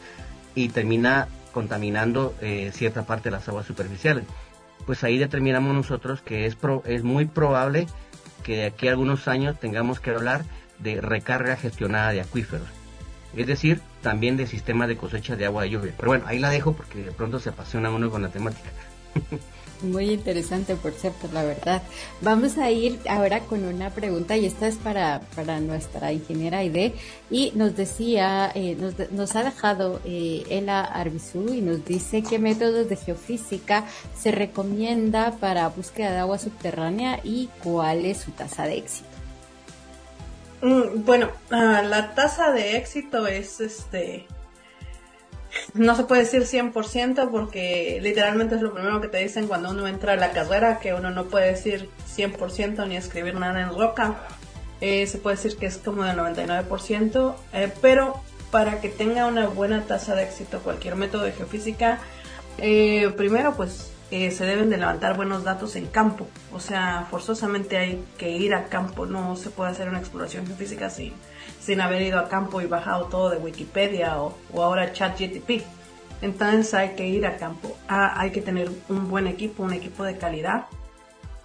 [0.55, 4.25] y termina contaminando eh, cierta parte de las aguas superficiales.
[4.85, 7.87] Pues ahí determinamos nosotros que es, es muy probable
[8.43, 10.43] que de aquí a algunos años tengamos que hablar
[10.79, 12.67] de recarga gestionada de acuíferos.
[13.35, 15.93] Es decir, también de sistemas de cosecha de agua de lluvia.
[15.95, 18.69] Pero bueno, ahí la dejo porque de pronto se apasiona uno con la temática.
[19.83, 21.83] Muy interesante, por cierto, la verdad.
[22.21, 26.93] Vamos a ir ahora con una pregunta y esta es para, para nuestra ingeniera Aide
[27.29, 32.39] y nos decía, eh, nos, nos, ha dejado eh, Ela Arbizú y nos dice qué
[32.39, 33.85] métodos de geofísica
[34.17, 39.09] se recomienda para búsqueda de agua subterránea y cuál es su tasa de éxito.
[40.61, 44.27] Mm, bueno, ah, la tasa de éxito es este
[45.73, 49.87] no se puede decir 100% porque literalmente es lo primero que te dicen cuando uno
[49.87, 54.27] entra a la carrera, que uno no puede decir 100% ni escribir nada en roca.
[54.81, 59.47] Eh, se puede decir que es como del 99%, eh, pero para que tenga una
[59.47, 61.99] buena tasa de éxito cualquier método de geofísica,
[62.57, 68.03] eh, primero pues se deben de levantar buenos datos en campo, o sea, forzosamente hay
[68.19, 71.13] que ir a campo, no se puede hacer una exploración geofísica sin
[71.63, 75.63] sin haber ido a campo y bajado todo de Wikipedia o, ahora ChatGTP.
[76.21, 80.03] Entonces hay que ir a campo, ah, hay que tener un buen equipo, un equipo
[80.03, 80.65] de calidad.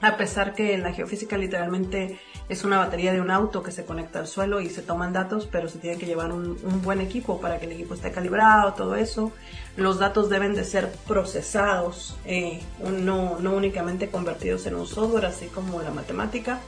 [0.01, 4.21] A pesar que la geofísica literalmente es una batería de un auto que se conecta
[4.21, 7.59] al suelo y se toman datos, pero se tiene que llevar un, buen equipo para
[7.59, 9.33] que el equipo esté calibrado, todo eso.
[9.77, 15.47] Los datos deben de ser procesados, eh, no, no únicamente convertidos en un software, así
[15.47, 16.61] como la matemática.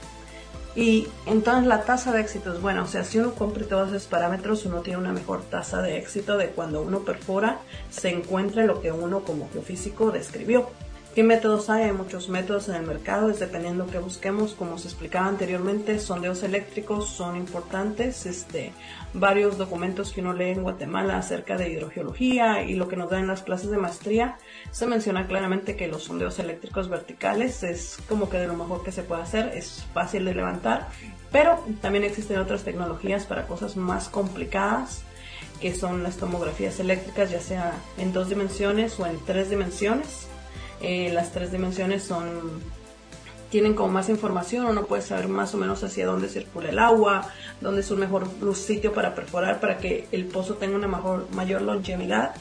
[0.77, 4.07] Y entonces la tasa de éxito es buena, o sea, si uno cumple todos esos
[4.07, 7.59] parámetros, uno tiene una mejor tasa de éxito de cuando uno perfora,
[7.91, 10.69] se encuentra lo que uno como geofísico describió.
[11.15, 11.85] ¿Qué métodos hay?
[11.85, 14.53] Hay muchos métodos en el mercado, es dependiendo que busquemos.
[14.55, 18.27] Como se explicaba anteriormente, sondeos eléctricos son importantes.
[18.27, 18.73] Este,
[19.13, 23.23] varios documentos que uno lee en Guatemala acerca de hidrogeología y lo que nos dan
[23.23, 24.37] en las clases de maestría,
[24.71, 28.93] se menciona claramente que los sondeos eléctricos verticales es como que de lo mejor que
[28.93, 30.89] se puede hacer, es fácil de levantar,
[31.33, 35.03] pero también existen otras tecnologías para cosas más complicadas
[35.61, 40.27] que son las tomografías eléctricas, ya sea en dos dimensiones o en tres dimensiones.
[40.81, 42.63] Eh, las tres dimensiones son
[43.51, 47.29] tienen como más información, uno puede saber más o menos hacia dónde circula el agua,
[47.61, 51.63] dónde es un mejor sitio para perforar para que el pozo tenga una mejor, mayor
[51.63, 52.35] longevidad.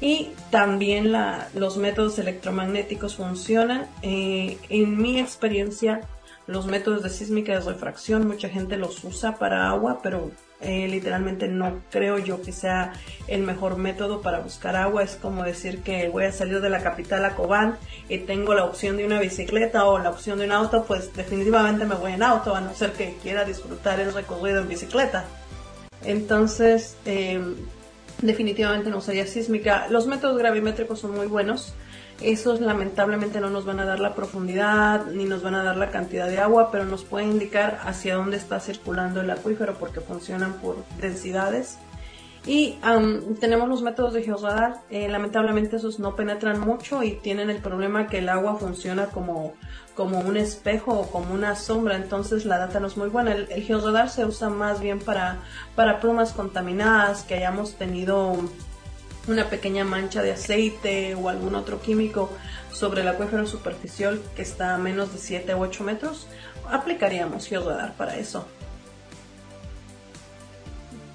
[0.00, 1.12] Y también
[1.54, 3.86] los métodos electromagnéticos funcionan.
[4.02, 6.00] Eh, en mi experiencia,
[6.46, 10.30] los métodos de sísmica de refracción, mucha gente los usa para agua, pero
[10.62, 12.92] eh, literalmente no creo yo que sea
[13.28, 15.02] el mejor método para buscar agua.
[15.02, 18.64] Es como decir que voy a salir de la capital a Cobán y tengo la
[18.64, 22.22] opción de una bicicleta o la opción de un auto, pues definitivamente me voy en
[22.22, 25.24] auto, a no ser que quiera disfrutar el recorrido en bicicleta.
[26.04, 27.56] Entonces, em,
[28.20, 29.86] definitivamente no sería sísmica.
[29.88, 31.74] Los métodos gravimétricos son muy buenos
[32.20, 35.90] esos lamentablemente no nos van a dar la profundidad ni nos van a dar la
[35.90, 40.54] cantidad de agua, pero nos pueden indicar hacia dónde está circulando el acuífero porque funcionan
[40.54, 41.78] por densidades.
[42.46, 42.78] Y
[43.38, 48.06] tenemos los métodos de georradar, eh, lamentablemente esos no penetran mucho y tienen el problema
[48.06, 49.52] que el agua funciona como,
[49.94, 53.32] como un espejo o como una sombra, entonces la data no es muy buena.
[53.32, 55.36] El, el georradar se usa más bien para,
[55.76, 58.38] para plumas contaminadas que hayamos tenido
[59.28, 62.30] una pequeña mancha de aceite o algún otro químico
[62.72, 66.26] sobre el acuífero superficial que está a menos de 7 u 8 metros,
[66.70, 68.46] aplicaríamos georradar para eso.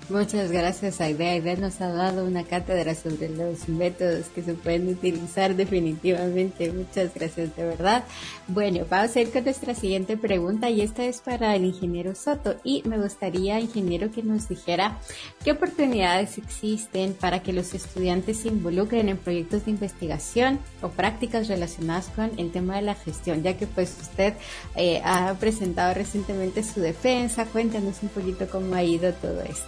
[0.07, 1.29] Muchas gracias, Aide.
[1.29, 6.71] Aide nos ha dado una cátedra sobre los métodos que se pueden utilizar definitivamente.
[6.71, 8.03] Muchas gracias, de verdad.
[8.47, 12.57] Bueno, vamos a ir con nuestra siguiente pregunta y esta es para el ingeniero Soto.
[12.63, 14.99] Y me gustaría, ingeniero, que nos dijera
[15.43, 21.47] qué oportunidades existen para que los estudiantes se involucren en proyectos de investigación o prácticas
[21.47, 24.35] relacionadas con el tema de la gestión, ya que pues usted
[24.75, 27.47] eh, ha presentado recientemente su defensa.
[27.47, 29.65] Cuéntanos un poquito cómo ha ido todo esto.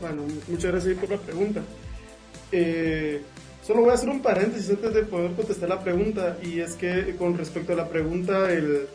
[0.00, 1.62] Bueno, muchas gracias por la pregunta.
[2.52, 3.20] Eh,
[3.62, 7.16] solo voy a hacer un paréntesis antes de poder contestar la pregunta y es que
[7.16, 8.86] con respecto a la pregunta, el,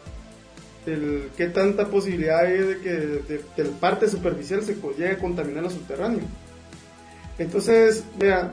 [0.85, 5.69] el qué tanta posibilidad hay de que de, parte superficial se llegue a contaminar lo
[5.69, 6.23] subterráneo.
[7.37, 8.51] Entonces, vea,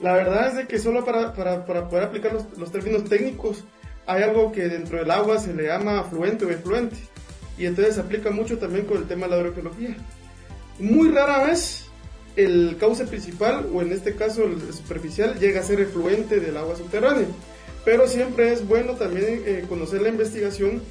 [0.00, 3.64] la verdad es de que solo para, para, para poder aplicar los, los, términos técnicos
[4.06, 6.96] hay algo que dentro del agua se le llama afluente o efluente
[7.56, 9.96] y entonces se aplica mucho también con el tema de la hidrogeología.
[10.78, 11.83] Muy rara vez
[12.36, 16.76] el cauce principal, o en este caso el superficial, llega a ser efluente del agua
[16.76, 17.26] subterránea.
[17.84, 20.82] Pero siempre es bueno también eh, conocer la investigación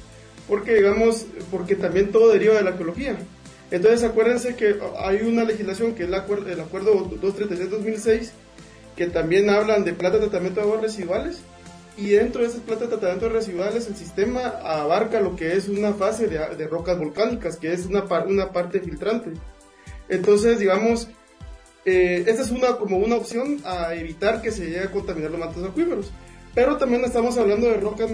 [0.48, 3.16] porque, digamos, porque también todo deriva de la ecología.
[3.70, 8.30] Entonces acuérdense que hay una legislación que es el acuerdo, el acuerdo 236-2006
[8.96, 11.40] que también hablan de plata de tratamiento de aguas residuales
[11.96, 15.68] y dentro de esas plantas de tratamiento de residuales el sistema abarca lo que es
[15.68, 19.32] una fase de, de rocas volcánicas, que es una, una parte filtrante.
[20.08, 21.08] Entonces, digamos,
[21.84, 25.40] eh, esta es una, como una opción a evitar que se llegue a contaminar los
[25.40, 26.10] mantos acuíferos.
[26.54, 28.10] Pero también estamos hablando de rocas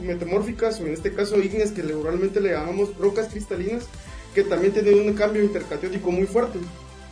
[0.00, 3.86] metamórficas, o en este caso ígneas, que regularmente le llamamos rocas cristalinas,
[4.34, 6.58] que también tienen un cambio intercatiótico muy fuerte.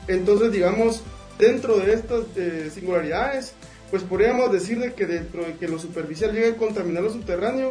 [0.08, 1.02] Entonces, digamos,
[1.38, 3.52] dentro de estas eh, singularidades,
[3.90, 7.70] pues podríamos decir de que dentro de que lo superficial llegue a contaminar lo subterráneo,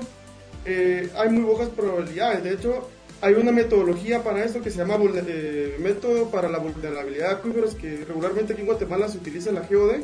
[0.65, 2.43] eh, hay muy pocas probabilidades.
[2.43, 2.89] De hecho,
[3.21, 4.97] hay una metodología para esto que se llama
[5.27, 9.61] eh, método para la vulnerabilidad de acuíferos que regularmente aquí en Guatemala se utiliza la
[9.61, 10.01] GOD.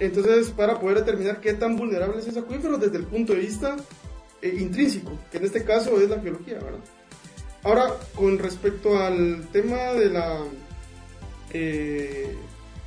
[0.00, 3.76] Entonces, para poder determinar qué tan vulnerable es ese acuífero desde el punto de vista
[4.42, 6.58] eh, intrínseco, que en este caso es la geología.
[7.62, 10.40] Ahora, con respecto al tema de la,
[11.52, 12.34] eh,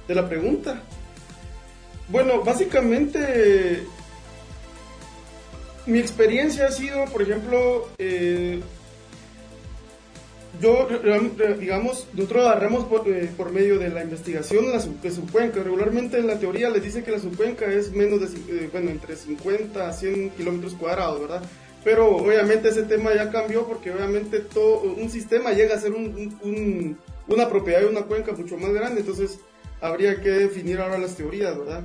[0.07, 0.83] de la pregunta,
[2.09, 3.83] bueno, básicamente
[5.85, 7.89] mi experiencia ha sido, por ejemplo,
[10.61, 10.87] yo,
[11.59, 15.61] digamos, nosotros agarramos por, eh, por, medio de la investigación la de subcuenca.
[15.63, 18.27] Regularmente en la teoría les dice que la subcuenca es menos de,
[18.65, 21.41] eh, bueno, entre 50 a 100 kilómetros cuadrados, ¿verdad?
[21.83, 26.97] Pero obviamente ese tema ya cambió porque obviamente todo un sistema llega a ser un,
[27.27, 29.39] una propiedad de una cuenca mucho más grande, entonces
[29.79, 31.83] habría que definir ahora las teorías, ¿verdad?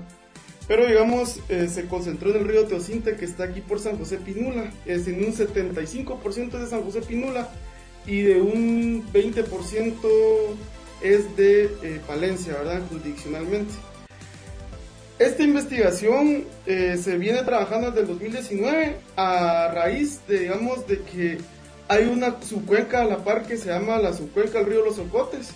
[0.66, 4.18] Pero digamos, eh, se concentró en el río Teocinte que está aquí por San José
[4.18, 7.48] Pinula, es en un 75% de San José Pinula
[8.06, 9.94] y de un 20%
[11.02, 12.82] es de eh, Palencia, ¿verdad?
[12.88, 13.74] Jurisdiccionalmente.
[15.18, 21.38] esta investigación eh, se viene trabajando desde el 2019 a raíz de, digamos, de que
[21.88, 25.50] hay una subcuenca a la par que se llama la subcuenca del río Los Ocotes.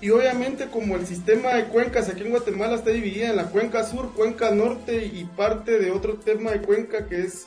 [0.00, 3.84] Y obviamente como el sistema de cuencas aquí en Guatemala está dividida en la cuenca
[3.84, 7.46] sur, cuenca norte y parte de otro tema de cuenca que es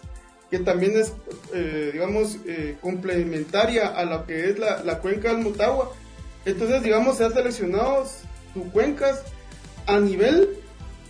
[0.50, 1.14] que también es,
[1.54, 5.92] eh, digamos, eh, complementaria a lo que es la, la, cuenca del Motagua.
[6.46, 8.06] Entonces, digamos, se han seleccionado
[8.54, 9.24] subcuencas
[9.88, 10.50] a nivel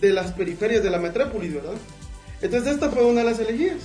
[0.00, 1.74] de las periferias de la metrópolis, ¿verdad?
[2.40, 3.82] Entonces, esta fue una de las elegidas.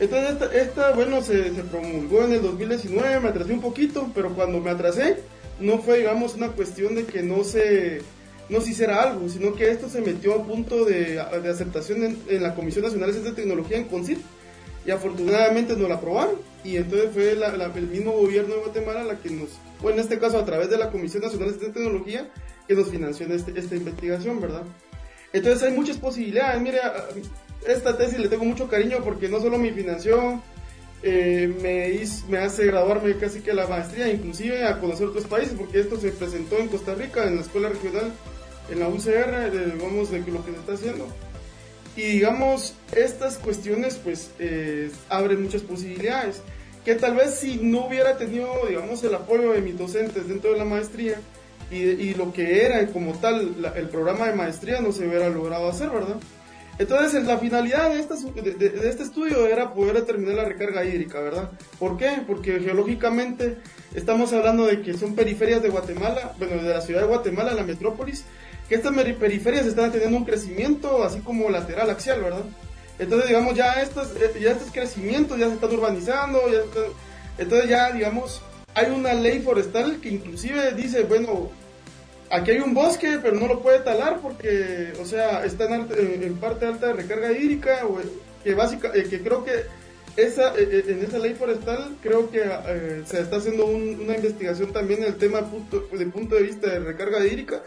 [0.00, 4.58] Entonces, esta, bueno, se, se, promulgó en el 2019, me atrasé un poquito, pero cuando
[4.58, 5.18] me atrasé,
[5.60, 8.00] no fue, digamos, una cuestión de que no se,
[8.48, 12.18] no se hiciera algo, sino que esto se metió a punto de, de aceptación en,
[12.28, 14.18] en, la Comisión Nacional de Ciencia y Tecnología en CONCIT
[14.84, 19.04] y afortunadamente nos la aprobaron y entonces fue la, la, el mismo gobierno de Guatemala
[19.04, 19.50] la que nos,
[19.82, 22.30] o en este caso a través de la Comisión Nacional de Tecnología,
[22.66, 24.62] que nos financió este, esta investigación, ¿verdad?
[25.32, 26.78] Entonces hay muchas posibilidades, mire,
[27.66, 30.42] esta tesis le tengo mucho cariño porque no solo me financió,
[31.02, 35.54] eh, me, hizo, me hace graduarme casi que la maestría, inclusive a conocer otros países,
[35.56, 38.12] porque esto se presentó en Costa Rica, en la escuela regional,
[38.70, 41.08] en la UCR, de, digamos, de lo que se está haciendo.
[41.96, 46.40] Y digamos, estas cuestiones pues eh, abren muchas posibilidades,
[46.84, 50.58] que tal vez si no hubiera tenido, digamos, el apoyo de mis docentes dentro de
[50.58, 51.20] la maestría
[51.70, 55.28] y, y lo que era como tal la, el programa de maestría no se hubiera
[55.28, 56.16] logrado hacer, ¿verdad?
[56.78, 61.20] Entonces, la finalidad de, esta, de, de, este estudio era poder determinar la recarga hídrica,
[61.20, 61.50] ¿verdad?
[61.78, 62.10] ¿Por qué?
[62.26, 63.58] Porque geológicamente
[63.94, 67.62] estamos hablando de que son periferias de Guatemala, bueno, de la ciudad de Guatemala, la
[67.62, 68.24] metrópolis,
[68.68, 72.44] que estas periferias están teniendo un crecimiento así como lateral, axial, ¿verdad?
[72.98, 74.08] Entonces, digamos, ya estos,
[74.40, 76.84] ya estos crecimientos ya se están urbanizando, ya están,
[77.38, 78.42] entonces ya, digamos,
[78.74, 81.50] hay una ley forestal que inclusive dice, bueno,
[82.30, 85.88] aquí hay un bosque, pero no lo puede talar porque, o sea, está en,
[86.22, 87.98] en parte alta de recarga hídrica, o,
[88.42, 89.64] que, básica, eh, que creo que
[90.16, 94.72] esa, eh, en esa ley forestal creo que eh, se está haciendo un, una investigación
[94.72, 97.62] también en el tema punto, de punto de vista de recarga hídrica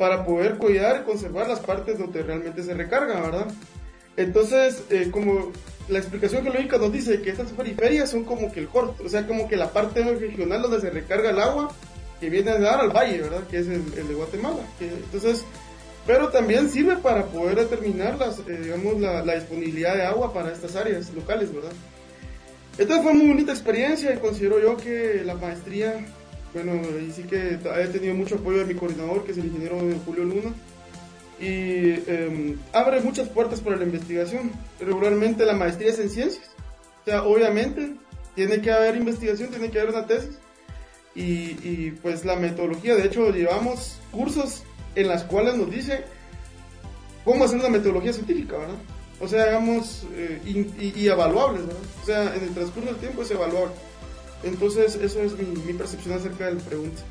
[0.00, 3.48] para poder cuidar y conservar las partes donde realmente se recarga, ¿verdad?
[4.16, 5.52] Entonces, eh, como
[5.90, 9.26] la explicación geológica nos dice que estas periferias son como que el corto, o sea,
[9.26, 11.70] como que la parte regional donde se recarga el agua
[12.18, 13.46] que viene a dar al valle, ¿verdad?
[13.50, 14.62] Que es el, de Guatemala.
[14.80, 15.44] Entonces,
[16.06, 20.50] pero también sirve para poder determinar las, eh, digamos, la, la, disponibilidad de agua para
[20.50, 21.72] estas áreas locales, ¿verdad?
[22.78, 26.06] Entonces fue muy bonita experiencia y considero yo que la maestría
[26.52, 29.78] bueno, y sí que he tenido mucho apoyo de mi coordinador, que es el ingeniero
[30.04, 30.52] Julio Luna,
[31.38, 34.52] y eh, abre muchas puertas para la investigación.
[34.80, 36.50] Regularmente la maestría es en ciencias,
[37.02, 37.94] o sea, obviamente
[38.34, 40.38] tiene que haber investigación, tiene que haber una tesis,
[41.14, 44.62] y, pues la metodología, de hecho llevamos cursos
[44.94, 46.04] en las cuales nos dice
[47.24, 48.56] cómo hacer una metodología científica.
[49.20, 51.62] O sea, hagamos eh, y, evaluables.
[52.02, 53.74] O sea, en el transcurso del tiempo es evaluable.
[54.42, 57.02] Entonces, eso es mi, mi percepción acerca de la pregunta.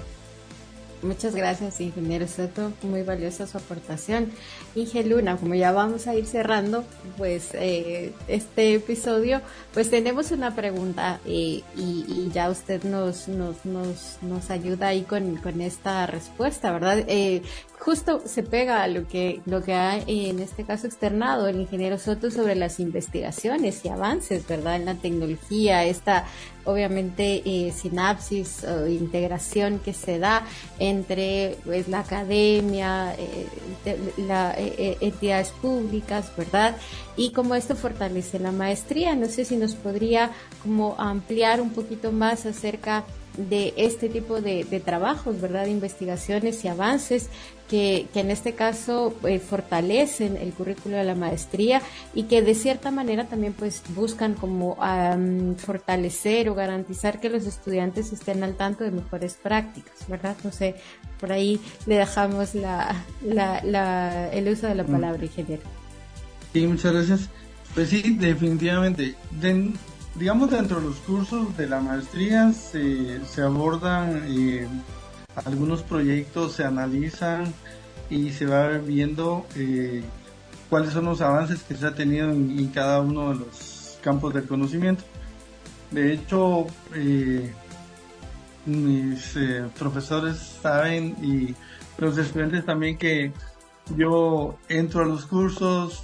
[1.01, 2.73] Muchas gracias, ingeniero Soto.
[2.81, 4.31] Muy valiosa su aportación.
[4.75, 6.83] Inge Luna, como ya vamos a ir cerrando,
[7.17, 9.41] pues eh, este episodio,
[9.73, 15.03] pues tenemos una pregunta eh, y, y, ya usted nos, nos, nos, nos ayuda ahí
[15.03, 17.05] con, con esta respuesta, ¿verdad?
[17.07, 17.43] Eh,
[17.79, 21.97] justo se pega a lo que, lo que ha en este caso externado el ingeniero
[21.97, 24.75] Soto sobre las investigaciones y avances, ¿verdad?
[24.75, 26.25] En la tecnología, esta
[26.65, 30.45] obviamente eh, sinapsis o integración que se da
[30.77, 33.47] entre pues, la academia, eh,
[33.85, 36.75] eh, entidades públicas, ¿verdad?
[37.15, 39.15] Y cómo esto fortalece la maestría.
[39.15, 43.05] No sé si nos podría como ampliar un poquito más acerca
[43.47, 45.63] de este tipo de, de, trabajos, ¿verdad?
[45.63, 47.29] De investigaciones y avances
[47.69, 51.81] que, que en este caso eh, fortalecen el currículo de la maestría
[52.13, 57.45] y que de cierta manera también pues buscan como um, fortalecer o garantizar que los
[57.45, 60.35] estudiantes estén al tanto de mejores prácticas, ¿verdad?
[60.43, 60.75] No sé,
[61.19, 65.63] por ahí le dejamos la, la, la, el uso de la palabra, ingeniero.
[66.51, 67.29] Sí, muchas gracias.
[67.73, 69.15] Pues sí, definitivamente.
[69.39, 69.71] De,
[70.19, 74.67] digamos, dentro de los cursos de la maestría se, abordan eh,
[75.45, 77.53] algunos proyectos, se analizan
[78.09, 80.03] y se va viendo eh,
[80.69, 84.45] cuáles son los avances que se ha tenido en, cada uno de los campos del
[84.45, 85.05] conocimiento.
[85.89, 87.53] De hecho, eh,
[88.65, 89.37] mis
[89.77, 91.55] profesores saben y
[91.97, 93.31] los estudiantes también que
[93.95, 96.03] yo entro a los cursos,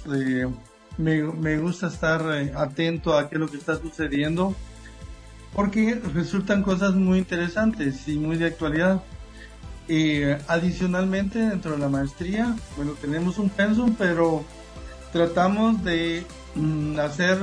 [0.98, 4.54] me, gusta estar eh, atento a qué es lo que está sucediendo,
[5.54, 9.02] porque resultan cosas muy interesantes y muy de actualidad.
[9.88, 14.44] Eh, adicionalmente, dentro de la maestría, bueno, tenemos un pensum, pero
[15.12, 16.24] tratamos de
[16.54, 17.38] mm, hacer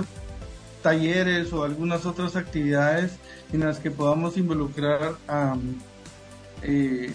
[0.81, 3.13] talleres o algunas otras actividades
[3.53, 5.55] en las que podamos involucrar a,
[6.61, 7.13] eh,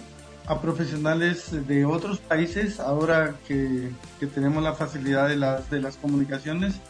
[0.49, 3.91] a profesionales de otros países, ahora que,
[4.35, 6.81] tenemos la facilidad de las, de las comunicaciones.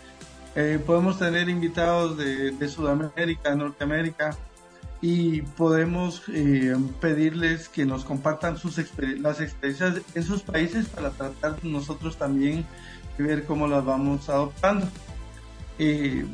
[0.55, 4.37] Eh, podemos tener invitados de, de Sudamérica, Norteamérica,
[5.01, 8.79] y podemos eh, pedirles que nos compartan sus
[9.21, 12.65] las experiencias en sus países para tratar nosotros también
[13.17, 14.89] de ver cómo las vamos adoptando.
[15.79, 16.25] Eh,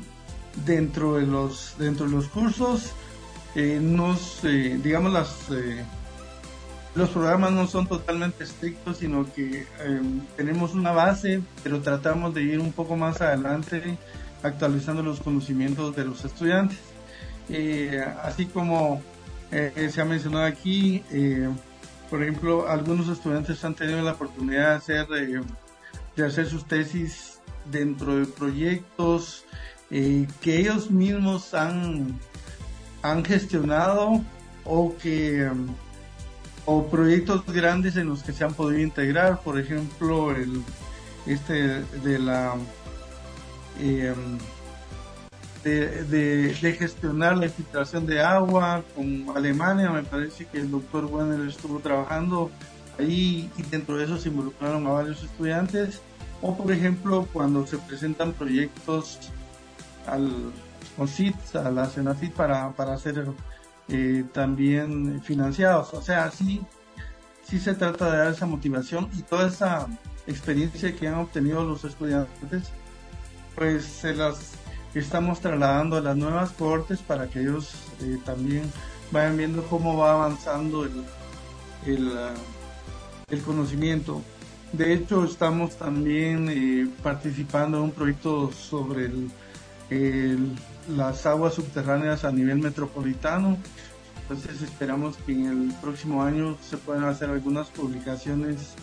[0.64, 2.92] dentro de los dentro de los cursos
[3.54, 5.48] eh, nos digamos las
[6.94, 9.66] los programas no son totalmente estrictos sino que
[10.36, 13.98] tenemos una base pero tratamos de ir un poco más adelante
[14.44, 16.78] actualizando los conocimientos de los estudiantes.
[17.48, 19.02] Eh, así como
[19.50, 21.48] eh, se ha mencionado aquí, eh,
[22.10, 25.06] por ejemplo, algunos estudiantes han tenido la oportunidad de hacer,
[26.16, 27.40] de hacer sus tesis
[27.70, 29.44] dentro de proyectos
[29.90, 32.18] que ellos mismos han,
[33.02, 34.22] han gestionado
[34.64, 35.48] o que
[36.66, 40.62] o proyectos grandes en los que se han podido integrar, por ejemplo, el
[41.26, 42.54] este de la
[45.64, 49.90] de, gestionar la filtración de agua con Alemania.
[49.90, 52.50] Me parece que el doctor Werner estuvo trabajando
[52.98, 56.00] ahí y dentro de eso se involucraron a varios estudiantes.
[56.42, 59.18] O por ejemplo, cuando se presentan proyectos
[60.06, 60.52] al
[61.06, 63.26] CIT, a la Senafit para, para ser
[63.88, 65.94] eh, también financiados.
[65.94, 66.62] O sea, sí,
[67.42, 69.86] sí se trata de dar esa motivación y toda esa
[70.26, 72.70] experiencia que han obtenido los estudiantes,
[73.54, 74.52] pues se las
[74.94, 78.62] estamos trasladando a las nuevas cortes para que ellos eh, también
[79.10, 81.04] vayan viendo cómo va avanzando el,
[81.86, 82.12] el,
[83.28, 84.22] el conocimiento.
[84.72, 89.10] De hecho, estamos también eh, participando en un proyecto sobre
[90.88, 93.58] las aguas subterráneas a nivel metropolitano.
[94.22, 98.74] Entonces esperamos que en el próximo año se puedan hacer algunas publicaciones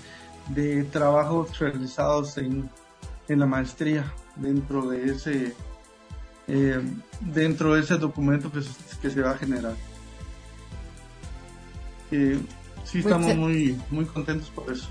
[0.50, 2.70] de trabajos realizados en,
[3.28, 5.56] en la maestría dentro de ese
[6.48, 6.82] eh,
[7.22, 8.72] dentro de ese documento que se,
[9.02, 9.76] que se va a generar.
[12.12, 12.40] Eh,
[12.84, 14.90] sí, estamos muy, muy contentos por eso.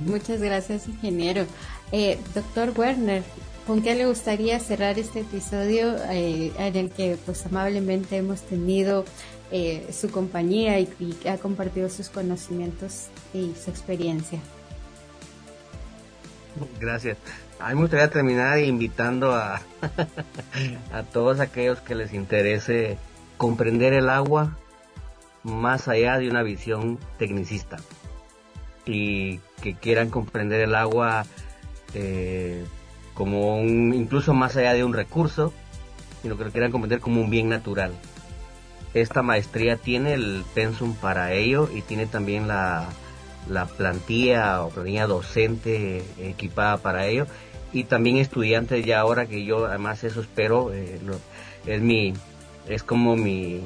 [0.00, 1.46] Muchas gracias, ingeniero.
[1.92, 3.22] Eh, doctor Werner,
[3.70, 9.04] ¿con qué le gustaría cerrar este episodio eh, en el que pues amablemente hemos tenido
[9.92, 14.40] su compañía y, y, ha compartido sus conocimientos y su experiencia?
[16.80, 17.16] Gracias.
[17.60, 19.62] A mí me gustaría terminar invitando a,
[20.92, 22.98] a todos aquellos que les interese
[23.36, 24.58] comprender el agua
[25.44, 27.76] más allá de una visión tecnicista
[28.84, 31.24] y que quieran comprender el agua
[31.94, 32.64] eh,
[33.14, 35.52] como un, incluso más allá de un recurso,
[36.22, 37.92] sino que lo quieran comprender como un bien natural.
[38.94, 42.88] Esta maestría tiene el pensum para ello y tiene también la,
[43.48, 47.26] la plantilla o plantilla docente equipada para ello
[47.72, 51.00] y también estudiantes ya ahora que yo además eso espero eh,
[51.66, 52.14] es mi
[52.68, 53.60] es como mi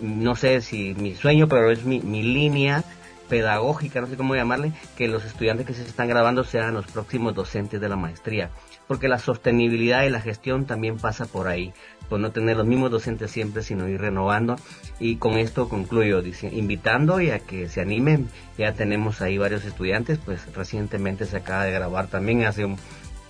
[0.00, 2.84] no sé si mi sueño pero es mi, mi línea
[3.30, 7.34] pedagógica no sé cómo llamarle que los estudiantes que se están grabando sean los próximos
[7.34, 8.50] docentes de la maestría
[8.86, 11.72] porque la sostenibilidad y la gestión también pasa por ahí
[12.10, 14.56] por no tener los mismos docentes siempre, sino ir renovando.
[14.98, 18.28] Y con esto concluyo, dice, invitando y a que se animen.
[18.58, 22.76] Ya tenemos ahí varios estudiantes, pues recientemente se acaba de grabar también hace un,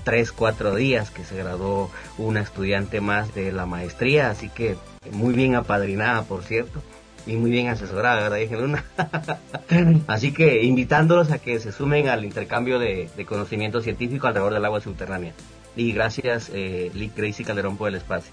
[0.03, 4.77] tres, cuatro días que se graduó una estudiante más de la maestría, así que
[5.13, 6.83] muy bien apadrinada, por cierto,
[7.27, 8.85] y muy bien asesorada, ¿verdad, dije Luna?
[10.07, 14.81] así que invitándolos a que se sumen al intercambio de, conocimiento científico alrededor del agua
[14.81, 15.33] subterránea.
[15.77, 18.33] Y gracias, eh, Lee Crazy Calderón, por el espacio.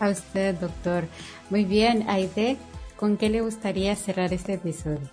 [0.00, 1.04] A usted, doctor.
[1.50, 2.56] Muy bien, Aide,
[2.96, 5.10] ¿con qué le gustaría cerrar este episodio?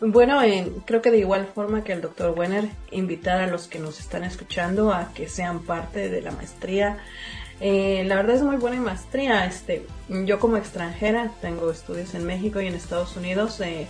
[0.00, 0.40] Bueno,
[0.86, 4.24] creo que de igual forma que el doctor Wenner, invitar a los que nos están
[4.24, 6.98] escuchando a que sean parte de la maestría.
[7.60, 9.44] Eh, la verdad es muy buena maestría.
[9.44, 13.60] Este, yo como extranjera tengo estudios en México y en Estados Unidos.
[13.60, 13.86] Eh,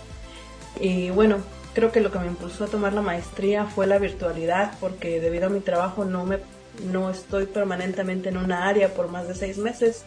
[0.79, 1.37] y bueno,
[1.73, 5.47] creo que lo que me impulsó a tomar la maestría fue la virtualidad, porque debido
[5.47, 6.39] a mi trabajo no me
[6.85, 10.05] no estoy permanentemente en una área por más de seis meses.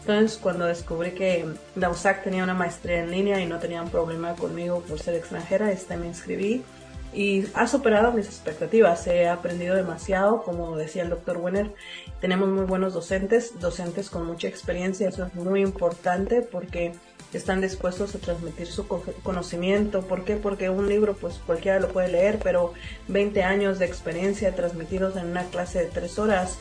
[0.00, 1.46] Entonces, cuando descubrí que
[1.76, 5.70] la USAC tenía una maestría en línea y no tenían problema conmigo por ser extranjera,
[5.70, 6.64] este me inscribí
[7.12, 9.06] y ha superado mis expectativas.
[9.06, 11.74] He aprendido demasiado, como decía el doctor Wenner.
[12.20, 15.08] Tenemos muy buenos docentes, docentes con mucha experiencia.
[15.08, 16.92] Eso es muy importante porque
[17.32, 18.86] están dispuestos a transmitir su
[19.22, 20.02] conocimiento.
[20.02, 20.36] ¿Por qué?
[20.36, 22.72] Porque un libro pues cualquiera lo puede leer, pero
[23.08, 26.58] 20 años de experiencia transmitidos en una clase de tres horas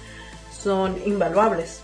[0.52, 1.82] son invaluables.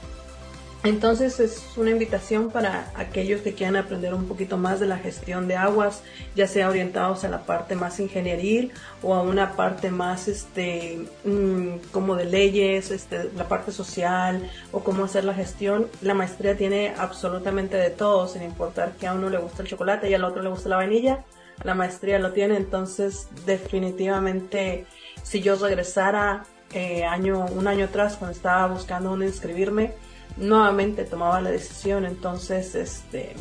[0.86, 5.48] Entonces es una invitación para aquellos que quieran aprender un poquito más de la gestión
[5.48, 6.04] de aguas,
[6.36, 8.72] ya sea orientados a la parte más ingenieril
[9.02, 14.82] o a una parte más este mm, como de leyes, este, la parte social o
[14.82, 15.88] cómo hacer la gestión.
[16.04, 20.08] La maestría tiene absolutamente de todo, sin importar que a uno le guste el chocolate
[20.08, 21.24] y al otro le guste la vainilla.
[21.64, 24.86] La maestría lo tiene, entonces definitivamente
[25.24, 29.94] si yo regresara eh, año, un año atrás cuando estaba buscando dónde inscribirme,
[30.38, 32.06] nuevamente tomaba la decisión.
[32.06, 33.34] Entonces, este,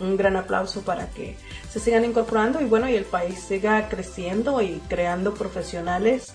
[0.00, 1.36] un gran aplauso para que
[1.70, 6.34] se sigan incorporando y bueno, y el país siga creciendo y creando profesionales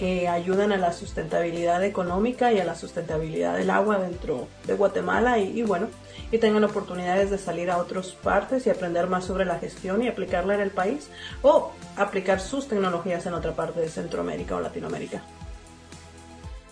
[0.00, 5.38] que ayudan a la sustentabilidad económica y a la sustentabilidad del agua dentro de Guatemala
[5.38, 5.88] y, bueno,
[6.32, 10.08] y tengan oportunidades de salir a otras partes y aprender más sobre la gestión y
[10.08, 11.10] aplicarla en el país
[11.42, 15.22] o aplicar sus tecnologías en otra parte de Centroamérica o Latinoamérica.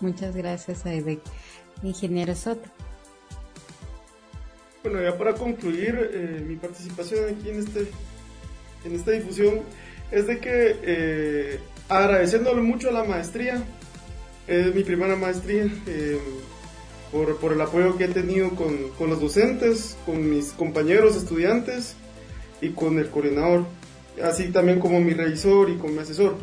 [0.01, 1.19] Muchas gracias, Aide.
[1.83, 2.69] Ingeniero Soto.
[4.83, 7.89] Bueno, ya para concluir eh, mi participación aquí en, este,
[8.85, 9.61] en esta difusión,
[10.11, 13.63] es de que eh, agradeciéndole mucho a la maestría,
[14.47, 16.19] es mi primera maestría, eh,
[17.13, 21.95] por, por, el apoyo que he tenido con, con, los docentes, con mis compañeros estudiantes
[22.61, 23.67] y con el coordinador,
[24.23, 26.37] así también como mi revisor y con mi asesor.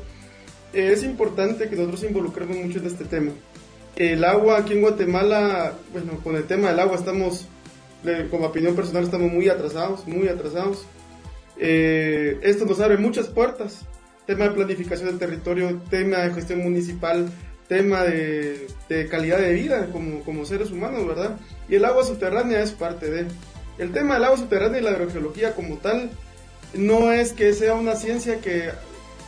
[0.74, 3.32] es importante que nosotros involucremos mucho en este tema
[3.96, 7.48] el agua aquí en Guatemala, bueno, con el tema del agua estamos,
[8.30, 10.86] como opinión personal, estamos muy atrasados, muy atrasados.
[11.58, 13.86] Eh, esto nos abre muchas puertas.
[14.28, 17.30] Tema de planificación del territorio, tema de gestión municipal,
[17.68, 18.68] tema de,
[19.10, 21.38] calidad de vida como, como, seres humanos, ¿verdad?
[21.70, 23.28] Y el agua subterránea es parte de...
[23.78, 26.10] El tema del agua subterránea y la hidrogeología como tal
[26.74, 28.70] no es que sea una ciencia que,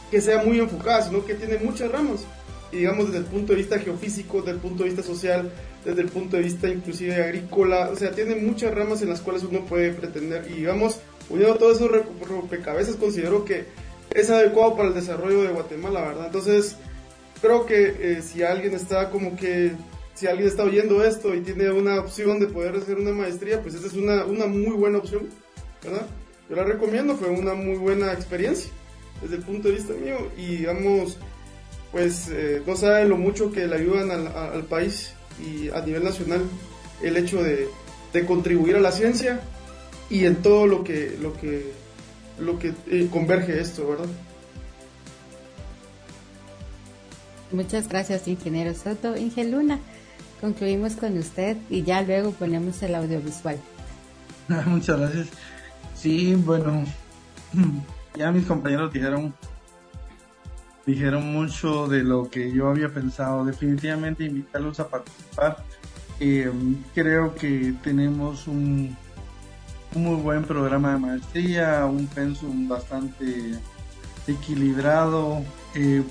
[0.10, 2.26] que sea muy enfocada, sino que tiene muchas ramas
[2.72, 5.52] y digamos desde el punto de vista geofísico, desde el punto de vista social,
[5.86, 9.44] desde el punto de vista inclusive agrícola, o sea, tiene muchas ramas en las cuales
[9.44, 11.00] uno puede pretender y digamos,
[11.30, 11.92] uniendo todos esos
[12.28, 13.66] rompecabezas, considero que
[14.14, 16.26] es adecuado para el desarrollo de Guatemala, ¿verdad?
[16.28, 16.76] Entonces,
[17.42, 19.74] creo que eh, si alguien está como que,
[20.14, 23.76] si alguien está oyendo esto y tiene una opción de poder hacer una maestría, pues
[23.76, 25.30] esa es una, una muy buena opción,
[25.84, 26.08] ¿verdad?
[26.50, 28.72] Yo la recomiendo, fue una muy buena experiencia
[29.22, 31.18] desde el punto de vista mío y digamos,
[31.92, 36.42] pues eh, no saben lo mucho que le ayudan al, país y a nivel nacional
[37.02, 37.70] el hecho de,
[38.26, 39.42] contribuir a la ciencia
[40.10, 41.72] y en todo lo que lo que
[42.40, 44.08] lo que eh, converge esto, ¿verdad?
[47.52, 49.16] Muchas gracias, ingeniero Soto.
[49.16, 49.80] Ingeluna,
[50.42, 53.60] concluimos con usted y ya luego ponemos el audiovisual.
[54.66, 55.28] Muchas gracias.
[55.96, 56.86] Sí, bueno,
[58.18, 59.34] ya mis compañeros dijeron
[60.88, 63.46] dijeron mucho de lo que yo había pensado.
[63.46, 65.58] Definitivamente invitarlos a participar.
[66.20, 66.50] Eh,
[66.96, 68.96] creo que tenemos un,
[69.94, 73.60] muy buen programa de maestría, un pensum bastante
[74.28, 75.44] equilibrado.
[75.76, 76.04] Eh,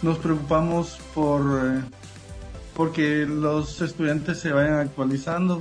[0.00, 1.80] nos preocupamos por eh,
[2.74, 5.60] porque los estudiantes se vayan actualizando.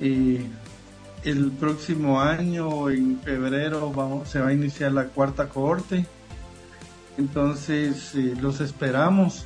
[0.00, 6.06] el próximo año, en febrero, vamos, se va a iniciar la cuarta cohorte
[7.18, 9.44] entonces eh, los esperamos.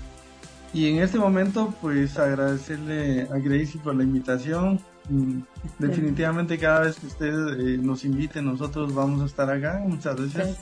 [0.75, 4.81] Y en este momento, pues agradecerle a Gracie por la invitación.
[5.09, 5.41] Mm,
[5.79, 9.83] definitivamente cada vez que usted eh, nos invite, nosotros vamos a estar acá.
[9.85, 10.59] Muchas gracias.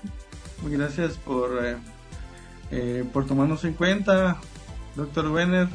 [0.62, 1.50] Gracias, gracias por,
[2.70, 4.38] eh, por tomarnos en cuenta,
[4.96, 5.68] doctor Wenner.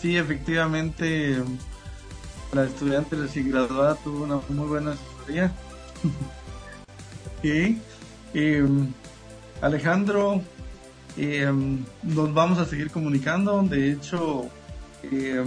[0.00, 1.42] Sí, efectivamente,
[2.52, 5.52] la estudiante recién graduada tuvo una muy buena asesoría.
[7.42, 7.78] y
[9.60, 10.42] Alejandro,
[11.18, 11.52] eh,
[12.04, 13.60] nos vamos a seguir comunicando.
[13.62, 14.48] De hecho,
[15.02, 15.44] eh,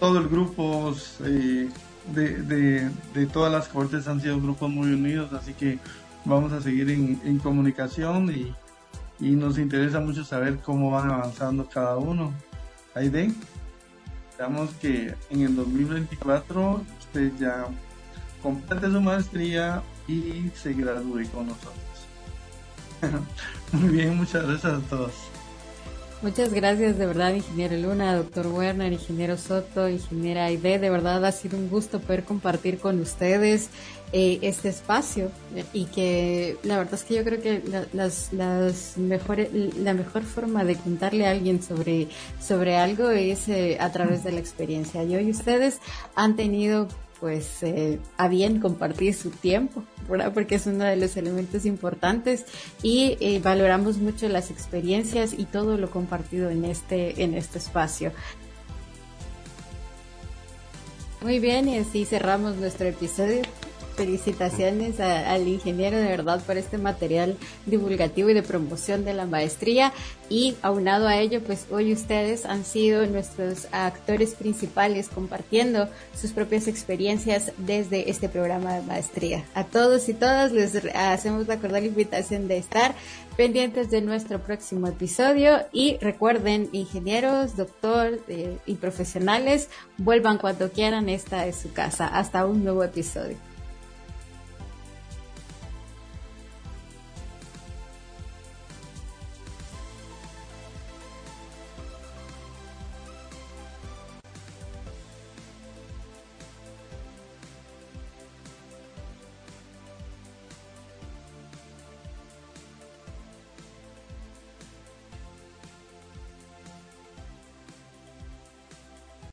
[0.00, 0.92] todo el grupo
[1.24, 1.68] eh,
[2.12, 5.78] de, de, todas las cortes han sido grupos muy unidos, así que
[6.24, 8.52] vamos a seguir en, comunicación y,
[9.20, 12.32] y, nos interesa mucho saber cómo van avanzando cada uno.
[12.94, 13.32] Aide,
[14.30, 17.66] esperamos que en el 2024 usted ya
[18.42, 21.95] complete su maestría y se gradúe con nosotros.
[23.72, 25.12] Muy bien, muchas gracias a todos.
[26.22, 30.78] Muchas gracias de verdad, ingeniero Luna, doctor Werner, ingeniero Soto, ingeniera Aide.
[30.78, 33.68] De verdad ha sido un gusto poder compartir con ustedes
[34.12, 35.30] eh, este espacio
[35.74, 40.64] y que la verdad es que yo creo que las, las mejores, la mejor forma
[40.64, 42.08] de contarle a alguien sobre,
[42.40, 45.04] sobre algo es eh, a través de la experiencia.
[45.04, 45.80] Yo y ustedes
[46.14, 46.88] han tenido
[47.20, 50.32] pues eh, a bien compartir su tiempo, ¿verdad?
[50.32, 52.44] Porque es uno de los elementos importantes
[52.82, 58.12] y eh, valoramos mucho las experiencias y todo lo compartido en este, en este espacio.
[61.22, 63.42] Muy bien, y así cerramos nuestro episodio
[63.96, 69.92] felicitaciones al ingeniero de verdad por este material divulgativo y de promoción de la maestría
[70.28, 75.88] y aunado a ello pues hoy ustedes han sido nuestros actores principales compartiendo
[76.20, 79.44] sus propias experiencias desde este programa de maestría.
[79.54, 82.94] A todos y todas les hacemos la cordial invitación de estar
[83.36, 89.68] pendientes de nuestro próximo episodio y recuerden ingenieros, doctor eh, y profesionales
[89.98, 92.06] vuelvan cuando quieran esta es su casa.
[92.06, 93.36] Hasta un nuevo episodio.